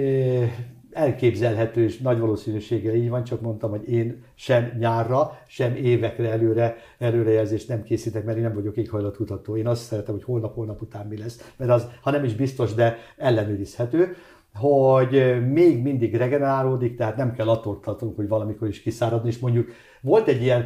elképzelhető 0.91 1.83
és 1.83 1.97
nagy 1.97 2.19
valószínűséggel 2.19 2.95
így 2.95 3.09
van, 3.09 3.23
csak 3.23 3.41
mondtam, 3.41 3.69
hogy 3.69 3.89
én 3.89 4.23
sem 4.35 4.71
nyárra, 4.79 5.39
sem 5.47 5.75
évekre 5.75 6.29
előre 6.29 6.77
előrejelzést 6.97 7.67
nem 7.67 7.83
készítek, 7.83 8.23
mert 8.23 8.37
én 8.37 8.43
nem 8.43 8.53
vagyok 8.53 8.77
éghajlatkutató. 8.77 9.57
Én 9.57 9.67
azt 9.67 9.83
szeretem, 9.83 10.13
hogy 10.13 10.23
holnap-holnap 10.23 10.81
után 10.81 11.07
mi 11.07 11.17
lesz, 11.17 11.53
mert 11.57 11.71
az, 11.71 11.87
ha 12.01 12.11
nem 12.11 12.23
is 12.23 12.33
biztos, 12.35 12.73
de 12.73 12.97
ellenőrizhető 13.17 14.15
hogy 14.59 15.41
még 15.51 15.81
mindig 15.81 16.15
regenerálódik, 16.15 16.97
tehát 16.97 17.15
nem 17.15 17.33
kell 17.33 17.49
attól 17.49 17.79
tartunk, 17.79 18.15
hogy 18.15 18.27
valamikor 18.27 18.67
is 18.67 18.81
kiszáradni, 18.81 19.29
és 19.29 19.39
mondjuk 19.39 19.69
volt 20.01 20.27
egy 20.27 20.41
ilyen, 20.41 20.65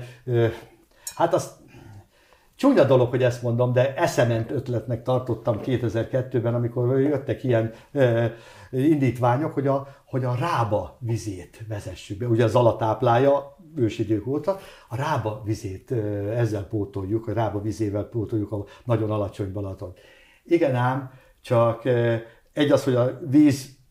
hát 1.15 1.33
azt 1.33 1.51
csúnya 2.55 2.83
dolog, 2.83 3.09
hogy 3.09 3.23
ezt 3.23 3.41
mondom, 3.41 3.73
de 3.73 3.95
eszement 3.95 4.51
ötletnek 4.51 5.03
tartottam 5.03 5.59
2002-ben, 5.63 6.53
amikor 6.53 6.99
jöttek 6.99 7.43
ilyen 7.43 7.73
indítványok, 8.71 9.53
hogy 9.53 9.67
a, 9.67 9.87
hogy 10.05 10.23
a 10.23 10.35
rába 10.35 10.97
vizét 10.99 11.65
vezessük 11.67 12.17
be. 12.17 12.27
Ugye 12.27 12.43
az 12.43 12.55
alatáplája 12.55 13.57
ősidők 13.75 14.27
óta, 14.27 14.57
a 14.89 14.95
rába 14.95 15.41
vizét 15.45 15.91
ezzel 16.35 16.63
pótoljuk, 16.67 17.27
a 17.27 17.33
rába 17.33 17.61
vizével 17.61 18.03
pótoljuk 18.03 18.51
a 18.51 18.65
nagyon 18.85 19.11
alacsony 19.11 19.51
Balaton. 19.51 19.93
Igen 20.43 20.75
ám, 20.75 21.11
csak 21.41 21.85
egy 22.53 22.71
az, 22.71 22.83
hogy 22.83 22.95
a 22.95 23.19
víz 23.29 23.81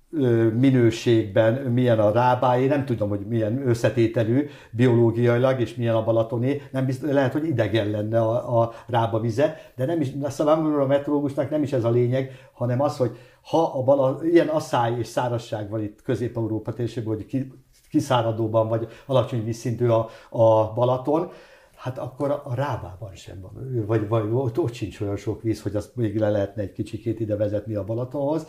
minőségben 0.58 1.54
milyen 1.54 1.98
a 1.98 2.10
rábáé, 2.10 2.66
nem 2.66 2.84
tudom, 2.84 3.08
hogy 3.08 3.26
milyen 3.26 3.68
összetételű 3.68 4.48
biológiailag, 4.70 5.60
és 5.60 5.74
milyen 5.74 5.94
a 5.94 6.04
Balatoné, 6.04 6.62
nem 6.70 6.86
biztos, 6.86 7.10
lehet, 7.10 7.32
hogy 7.32 7.46
idegen 7.46 7.90
lenne 7.90 8.20
a, 8.20 8.60
a 8.60 8.72
rába 8.86 9.20
vize, 9.20 9.56
de 9.76 9.86
nem 9.86 10.00
is, 10.00 10.08
szóval 10.28 10.80
a 10.80 10.86
meteorológusnak 10.86 11.50
nem 11.50 11.62
is 11.62 11.72
ez 11.72 11.84
a 11.84 11.90
lényeg, 11.90 12.48
hanem 12.52 12.80
az, 12.80 12.96
hogy 12.96 13.16
ha 13.42 13.62
a 13.62 13.82
bala, 13.82 14.20
ilyen 14.24 14.48
asszály 14.48 14.98
és 14.98 15.06
szárazság 15.06 15.70
van 15.70 15.82
itt 15.82 16.02
Közép-Európa 16.02 16.72
térségben, 16.72 17.14
hogy 17.14 17.46
kiszáradóban 17.90 18.68
vagy 18.68 18.88
alacsony 19.06 19.44
vízszintű 19.44 19.88
a, 19.88 20.08
a 20.30 20.72
Balaton, 20.72 21.30
hát 21.76 21.98
akkor 21.98 22.30
a 22.30 22.54
Rábában 22.54 23.14
sem 23.14 23.40
van, 23.40 23.84
vagy, 23.86 24.08
vagy 24.08 24.28
ott, 24.32 24.58
ott 24.58 24.72
sincs 24.72 25.00
olyan 25.00 25.16
sok 25.16 25.42
víz, 25.42 25.62
hogy 25.62 25.76
azt 25.76 25.96
még 25.96 26.18
le 26.18 26.30
lehetne 26.30 26.62
egy 26.62 26.72
kicsikét 26.72 27.20
ide 27.20 27.36
vezetni 27.36 27.74
a 27.74 27.84
Balatonhoz. 27.84 28.46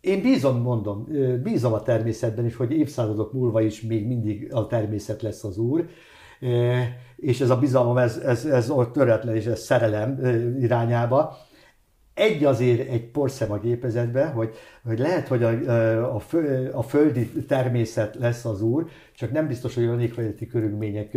Én 0.00 0.22
bízom, 0.22 0.60
mondom, 0.60 1.06
bízom 1.42 1.72
a 1.72 1.82
természetben 1.82 2.46
is, 2.46 2.56
hogy 2.56 2.72
évszázadok 2.72 3.32
múlva 3.32 3.60
is 3.60 3.80
még 3.80 4.06
mindig 4.06 4.54
a 4.54 4.66
természet 4.66 5.22
lesz 5.22 5.44
az 5.44 5.58
úr, 5.58 5.88
és 7.16 7.40
ez 7.40 7.50
a 7.50 7.58
bizalom, 7.58 7.96
ez, 7.96 8.16
ez, 8.16 8.44
ez 8.44 8.72
töretlen, 8.92 9.36
és 9.36 9.44
ez 9.44 9.60
szerelem 9.60 10.20
irányába. 10.60 11.36
Egy 12.14 12.44
azért 12.44 12.88
egy 12.88 13.10
porszem 13.10 13.52
a 13.52 13.58
gépezetben, 13.58 14.32
hogy, 14.32 14.54
hogy 14.84 14.98
lehet, 14.98 15.28
hogy 15.28 15.42
a, 15.42 16.14
a, 16.14 16.18
fő, 16.18 16.70
a 16.72 16.82
földi 16.82 17.28
természet 17.28 18.14
lesz 18.14 18.44
az 18.44 18.62
úr, 18.62 18.88
csak 19.14 19.32
nem 19.32 19.46
biztos, 19.46 19.74
hogy 19.74 19.84
olyan 19.84 20.00
éghajlati 20.00 20.46
körülmények 20.46 21.12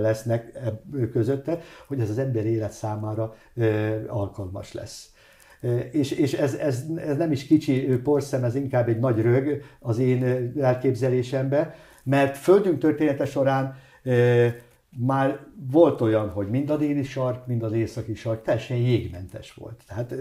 lesznek 0.00 0.58
közötte, 1.12 1.60
hogy 1.86 2.00
ez 2.00 2.10
az 2.10 2.18
ember 2.18 2.46
élet 2.46 2.72
számára 2.72 3.34
alkalmas 4.08 4.72
lesz. 4.72 5.11
És, 5.90 6.10
és 6.10 6.32
ez, 6.32 6.54
ez, 6.54 6.84
ez 6.96 7.16
nem 7.16 7.32
is 7.32 7.46
kicsi 7.46 7.86
porszem, 8.02 8.44
ez 8.44 8.54
inkább 8.54 8.88
egy 8.88 8.98
nagy 8.98 9.20
rög 9.20 9.62
az 9.80 9.98
én 9.98 10.52
elképzelésembe, 10.60 11.74
Mert 12.04 12.36
földünk 12.36 12.78
története 12.78 13.24
során 13.24 13.76
már 14.98 15.46
volt 15.70 16.00
olyan, 16.00 16.30
hogy 16.30 16.48
mind 16.48 16.70
a 16.70 16.76
déli 16.76 17.02
sark, 17.02 17.46
mind 17.46 17.62
az 17.62 17.72
északi 17.72 18.14
sark 18.14 18.42
teljesen 18.42 18.76
jégmentes 18.76 19.54
volt. 19.54 19.82
Tehát 19.86 20.14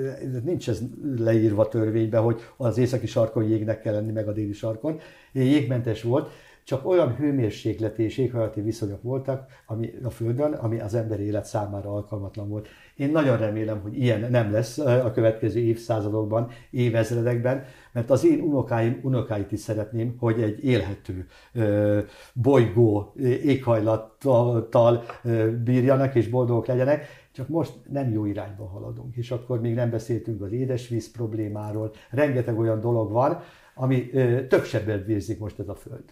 nincs 0.44 0.70
ez 0.70 0.82
leírva 1.18 1.68
törvénybe, 1.68 2.18
hogy 2.18 2.42
az 2.58 2.78
északi 2.78 3.08
sarkon 3.08 3.44
jégnek 3.44 3.82
kell 3.82 3.94
lenni, 3.94 4.12
meg 4.12 4.28
a 4.28 4.32
déli 4.32 4.54
sarkon. 4.54 5.00
Jégmentes 5.32 6.04
volt, 6.04 6.30
csak 6.64 6.88
olyan 6.88 7.16
hőmérsékleti 7.16 8.04
és 8.04 8.18
éghajlati 8.18 8.62
viszonyok 8.62 9.02
voltak 9.02 9.50
ami 9.66 9.94
a 10.04 10.10
Földön, 10.10 10.54
ami 10.54 10.80
az 10.80 10.94
ember 10.94 11.20
élet 11.20 11.46
számára 11.46 11.94
alkalmatlan 11.94 12.50
volt. 12.50 12.68
Én 12.96 13.12
nagyon 13.12 13.38
remélem, 13.38 13.82
hogy 13.82 13.98
ilyen 13.98 14.32
nem 14.32 14.52
lesz 14.52 14.78
a 14.78 15.12
következő 15.12 15.60
évszázadokban, 15.60 16.50
évezredekben, 16.72 17.64
mert 17.92 18.10
az 18.10 18.26
én 18.26 18.40
unokáim 18.40 19.00
unokáit 19.04 19.52
is 19.52 19.60
szeretném, 19.60 20.16
hogy 20.20 20.42
egy 20.42 20.64
élhető 20.64 21.28
bolygó 22.34 23.14
éghajlattal 23.44 25.06
bírjanak 25.64 26.16
és 26.16 26.28
boldogok 26.30 26.66
legyenek, 26.66 27.06
csak 27.32 27.48
most 27.48 27.74
nem 27.90 28.12
jó 28.12 28.26
irányba 28.26 28.66
haladunk, 28.66 29.16
és 29.16 29.32
akkor 29.32 29.62
még 29.62 29.74
nem 29.74 29.90
beszéltünk 29.90 30.42
az 30.42 30.52
édesvíz 30.52 31.12
problémáról, 31.12 31.92
rengeteg 32.10 32.60
olyan 32.60 32.80
dolog 32.80 33.12
van, 33.12 33.40
ami 33.76 34.10
több 34.48 34.64
sebbet 34.64 35.06
bírzik 35.06 35.40
most 35.40 35.60
ez 35.60 35.68
a 35.68 35.76
Föld. 35.76 36.04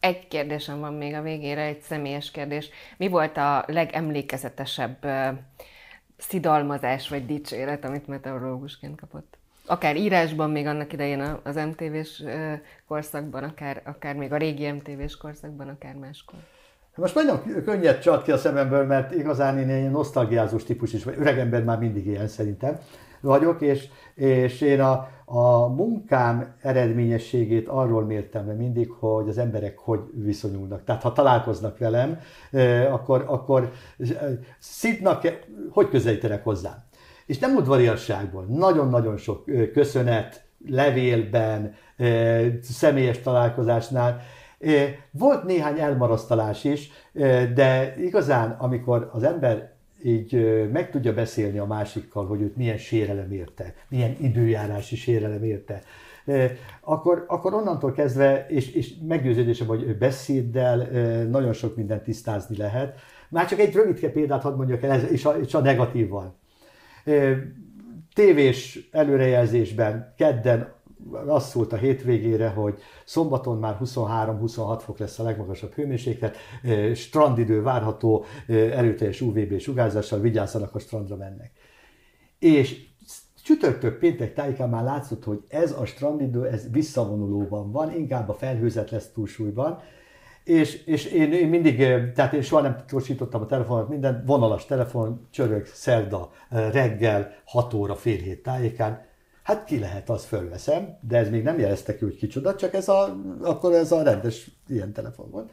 Egy 0.00 0.28
kérdésem 0.28 0.80
van 0.80 0.94
még 0.94 1.14
a 1.14 1.22
végére, 1.22 1.62
egy 1.62 1.80
személyes 1.80 2.30
kérdés. 2.30 2.70
Mi 2.96 3.08
volt 3.08 3.36
a 3.36 3.64
legemlékezetesebb 3.66 5.06
szidalmazás 6.16 7.08
vagy 7.08 7.26
dicséret, 7.26 7.84
amit 7.84 8.06
meteorológusként 8.06 9.00
kapott? 9.00 9.38
Akár 9.66 9.96
írásban, 9.96 10.50
még 10.50 10.66
annak 10.66 10.92
idején 10.92 11.38
az 11.42 11.54
MTV-s 11.54 12.22
korszakban, 12.88 13.44
akár, 13.44 13.82
akár 13.84 14.14
még 14.14 14.32
a 14.32 14.36
régi 14.36 14.70
MTV-s 14.70 15.16
korszakban, 15.16 15.68
akár 15.68 15.94
máskor. 15.94 16.38
Most 16.94 17.14
nagyon 17.14 17.62
könnyed 17.64 17.98
csat 17.98 18.22
ki 18.22 18.30
a 18.32 18.38
szememből, 18.38 18.84
mert 18.84 19.14
igazán 19.14 19.58
én 19.58 19.68
egy 19.68 19.90
nosztalgiázós 19.90 20.64
típus 20.64 20.92
is 20.92 21.04
vagy. 21.04 21.18
Öregember 21.18 21.64
már 21.64 21.78
mindig 21.78 22.06
ilyen 22.06 22.28
szerintem 22.28 22.78
vagyok, 23.20 23.60
és, 23.60 23.88
és 24.14 24.60
én 24.60 24.80
a, 24.80 25.08
a 25.32 25.66
munkám 25.66 26.54
eredményességét 26.62 27.68
arról 27.68 28.04
mértem 28.04 28.46
le 28.46 28.52
mindig, 28.52 28.90
hogy 28.90 29.28
az 29.28 29.38
emberek 29.38 29.78
hogy 29.78 30.00
viszonyulnak. 30.12 30.84
Tehát 30.84 31.02
ha 31.02 31.12
találkoznak 31.12 31.78
velem, 31.78 32.18
akkor, 32.90 33.24
akkor 33.26 33.70
szitnak, 34.58 35.40
hogy 35.70 35.88
közelítenek 35.88 36.44
hozzám. 36.44 36.84
És 37.26 37.38
nem 37.38 37.54
udvariasságból, 37.56 38.44
nagyon-nagyon 38.44 39.16
sok 39.16 39.44
köszönet, 39.72 40.44
levélben, 40.68 41.74
személyes 42.62 43.20
találkozásnál. 43.20 44.20
Volt 45.10 45.44
néhány 45.44 45.78
elmarasztalás 45.78 46.64
is, 46.64 46.90
de 47.54 47.94
igazán, 47.98 48.50
amikor 48.50 49.10
az 49.12 49.22
ember 49.22 49.72
így 50.04 50.68
meg 50.72 50.90
tudja 50.90 51.14
beszélni 51.14 51.58
a 51.58 51.66
másikkal, 51.66 52.26
hogy 52.26 52.40
őt 52.40 52.56
milyen 52.56 52.78
sérelem 52.78 53.32
érte, 53.32 53.74
milyen 53.88 54.16
időjárási 54.20 54.96
sérelem 54.96 55.44
érte, 55.44 55.82
akkor, 56.80 57.24
akkor 57.28 57.54
onnantól 57.54 57.92
kezdve, 57.92 58.46
és, 58.48 58.72
és 58.72 58.94
meggyőződésem, 59.06 59.66
hogy 59.66 59.98
beszéddel 59.98 60.76
nagyon 61.28 61.52
sok 61.52 61.76
mindent 61.76 62.02
tisztázni 62.02 62.56
lehet. 62.56 62.98
Már 63.28 63.48
csak 63.48 63.58
egy 63.58 63.74
rövid 63.74 64.10
példát 64.10 64.42
hadd 64.42 64.56
mondjak 64.56 64.82
el, 64.82 65.00
és 65.00 65.24
a, 65.24 65.30
és 65.30 65.54
a 65.54 65.60
negatívval. 65.60 66.38
Tévés 68.14 68.88
előrejelzésben 68.92 70.14
kedden 70.16 70.79
az 71.26 71.48
szólt 71.48 71.72
a 71.72 71.76
hétvégére, 71.76 72.48
hogy 72.48 72.78
szombaton 73.04 73.58
már 73.58 73.78
23-26 73.84 74.80
fok 74.84 74.98
lesz 74.98 75.18
a 75.18 75.22
legmagasabb 75.22 75.72
hőmérséklet, 75.72 76.36
strandidő 76.94 77.62
várható, 77.62 78.24
erőteljes 78.48 79.20
UVB 79.20 79.58
sugárzással, 79.58 80.20
vigyázzanak 80.20 80.74
a 80.74 80.78
strandra 80.78 81.16
mennek. 81.16 81.50
És 82.38 82.88
csütörtök 83.44 83.98
péntek 83.98 84.34
tájékán 84.34 84.68
már 84.68 84.84
látszott, 84.84 85.24
hogy 85.24 85.42
ez 85.48 85.72
a 85.72 85.84
strandidő, 85.84 86.46
ez 86.46 86.70
visszavonulóban 86.70 87.72
van, 87.72 87.94
inkább 87.94 88.28
a 88.28 88.34
felhőzet 88.34 88.90
lesz 88.90 89.10
túlsúlyban, 89.12 89.78
és, 90.44 90.84
és 90.84 91.04
én, 91.04 91.32
én 91.32 91.48
mindig, 91.48 91.78
tehát 92.14 92.32
én 92.32 92.42
soha 92.42 92.62
nem 92.62 92.76
gyorsítottam 92.90 93.40
a 93.40 93.46
telefonot, 93.46 93.88
minden 93.88 94.22
vonalas 94.26 94.66
telefon, 94.66 95.26
csörög, 95.30 95.66
szerda, 95.66 96.30
reggel, 96.48 97.32
6 97.44 97.74
óra, 97.74 97.94
fél 97.94 98.16
hét 98.16 98.42
tájékán, 98.42 99.08
Hát 99.50 99.64
ki 99.64 99.78
lehet, 99.78 100.10
az 100.10 100.24
fölveszem, 100.24 100.96
de 101.08 101.16
ez 101.16 101.30
még 101.30 101.42
nem 101.42 101.58
jelezte 101.58 101.96
ki, 101.96 102.04
hogy 102.04 102.16
kicsoda, 102.16 102.54
csak 102.54 102.74
ez 102.74 102.88
a, 102.88 103.16
akkor 103.42 103.72
ez 103.72 103.92
a 103.92 104.02
rendes 104.02 104.50
ilyen 104.68 104.92
telefon 104.92 105.30
volt. 105.30 105.50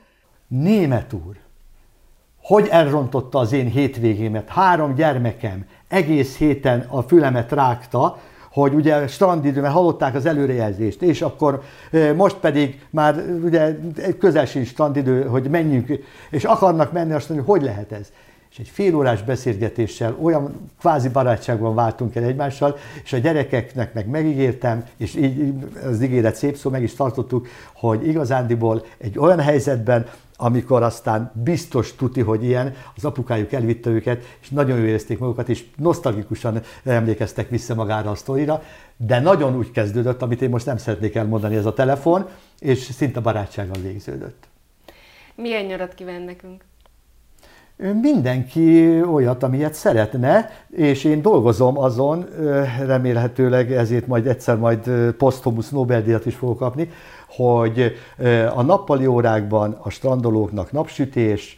Német 0.48 1.14
úr, 1.14 1.38
hogy 2.42 2.68
elrontotta 2.68 3.40
az 3.40 3.52
én 3.52 3.68
hétvégémet, 3.68 4.50
három 4.50 4.96
gyermekem 4.96 5.66
egész 5.88 6.38
héten 6.38 6.86
a 6.90 7.02
fülemet 7.02 7.52
rágta, 7.52 8.18
hogy 8.52 8.74
ugye 8.74 9.08
strandidő, 9.08 9.62
mert 9.62 9.74
hallották 9.74 10.16
az 10.16 10.26
előrejelzést, 10.26 11.02
és 11.02 11.22
akkor 11.22 11.62
most 12.16 12.36
pedig 12.36 12.88
már 12.90 13.16
ugye 13.44 13.76
közel 14.20 14.46
sincs 14.46 14.68
strandidő, 14.68 15.24
hogy 15.24 15.50
menjünk, 15.50 15.88
és 16.30 16.44
akarnak 16.44 16.92
menni, 16.92 17.14
azt 17.14 17.30
mondani, 17.30 17.50
hogy 17.50 17.62
lehet 17.62 17.92
ez? 17.92 18.12
És 18.58 18.64
egy 18.64 18.70
fél 18.70 18.96
órás 18.96 19.24
beszélgetéssel 19.24 20.18
olyan 20.22 20.70
kvázi 20.80 21.10
barátságban 21.10 21.76
váltunk 21.76 22.16
el 22.16 22.24
egymással, 22.24 22.78
és 23.04 23.14
a 23.14 23.18
gyerekeknek 23.18 23.94
meg 23.94 24.08
megígértem, 24.08 24.84
és 24.98 25.16
így 25.16 25.54
az 25.84 26.02
ígéret 26.02 26.36
szép 26.36 26.56
szó, 26.56 26.70
meg 26.70 26.84
is 26.84 26.96
tartottuk, 26.96 27.48
hogy 27.74 28.08
igazándiból 28.08 28.86
egy 28.98 29.20
olyan 29.20 29.40
helyzetben, 29.40 30.08
amikor 30.36 30.84
aztán 30.84 31.32
biztos 31.44 31.96
tuti, 31.96 32.22
hogy 32.22 32.44
ilyen, 32.44 32.76
az 32.96 33.06
apukájuk 33.06 33.54
elvitte 33.54 33.90
őket, 33.90 34.38
és 34.42 34.50
nagyon 34.50 34.78
jól 34.78 34.88
érezték 34.88 35.20
magukat, 35.20 35.50
és 35.50 35.66
nosztalgikusan 35.76 36.62
emlékeztek 36.84 37.50
vissza 37.50 37.76
magára 37.76 38.12
a 38.12 38.16
sztorira, 38.16 38.64
de 38.98 39.20
nagyon 39.20 39.56
úgy 39.56 39.72
kezdődött, 39.72 40.22
amit 40.22 40.42
én 40.42 40.50
most 40.50 40.66
nem 40.66 40.78
szeretnék 40.78 41.16
elmondani, 41.16 41.56
ez 41.56 41.66
a 41.66 41.74
telefon, 41.74 42.28
és 42.60 42.80
szinte 42.80 43.20
barátsággal 43.20 43.82
végződött. 43.82 44.48
Milyen 45.36 45.66
nyarat 45.66 45.94
kíván 45.94 46.22
nekünk? 46.22 46.67
Mindenki 47.78 49.02
olyat, 49.02 49.44
amilyet 49.44 49.74
szeretne, 49.74 50.50
és 50.70 51.04
én 51.04 51.22
dolgozom 51.22 51.78
azon, 51.78 52.26
remélhetőleg 52.86 53.72
ezért 53.72 54.08
majd 54.08 54.28
egyszer 54.28 54.58
majd 54.58 54.90
poszthomus 55.18 55.70
Nobel-díjat 55.70 56.26
is 56.26 56.36
fogok 56.36 56.58
kapni, 56.58 56.90
hogy 57.28 57.96
a 58.56 58.62
nappali 58.62 59.06
órákban 59.06 59.78
a 59.82 59.90
strandolóknak 59.90 60.72
napsütés, 60.72 61.58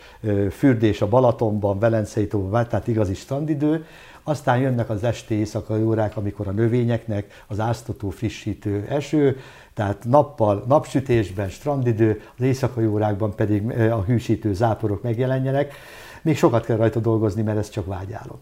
fürdés 0.52 1.02
a 1.02 1.08
Balatonban, 1.08 1.80
Velencei 1.80 2.28
tóban, 2.28 2.68
tehát 2.68 2.88
igazi 2.88 3.14
strandidő, 3.14 3.86
aztán 4.24 4.58
jönnek 4.58 4.90
az 4.90 5.04
esti 5.04 5.34
éjszakai 5.34 5.82
órák, 5.82 6.18
amikor 6.18 6.48
a 6.48 6.52
növényeknek 6.52 7.44
az 7.48 7.60
áztató, 7.60 8.10
frissítő 8.10 8.86
eső, 8.90 9.38
tehát 9.74 10.04
nappal, 10.08 10.64
napsütésben, 10.68 11.50
strandidő, 11.50 12.22
az 12.38 12.44
éjszakai 12.44 12.86
órákban 12.86 13.36
pedig 13.36 13.72
a 13.72 14.04
hűsítő 14.04 14.54
záporok 14.54 15.02
megjelenjenek 15.02 15.74
még 16.22 16.38
sokat 16.38 16.66
kell 16.66 16.78
rajta 16.78 17.00
dolgozni, 17.00 17.42
mert 17.42 17.58
ez 17.58 17.70
csak 17.70 17.86
vágyálom. 17.86 18.40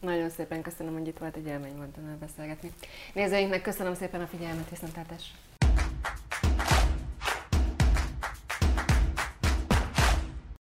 Nagyon 0.00 0.30
szépen 0.30 0.62
köszönöm, 0.62 0.92
hogy 0.92 1.06
itt 1.06 1.18
volt 1.18 1.36
egy 1.36 1.46
élmény 1.46 1.76
volt 1.76 2.18
beszélgetni. 2.18 2.72
Nézőinknek 3.14 3.62
köszönöm 3.62 3.94
szépen 3.94 4.20
a 4.20 4.26
figyelmet, 4.26 4.70
viszontlátás! 4.70 5.34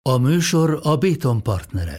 A 0.03 0.19
műsor 0.19 0.81
a 0.83 0.97
Béton 0.97 1.43
partnere. 1.43 1.99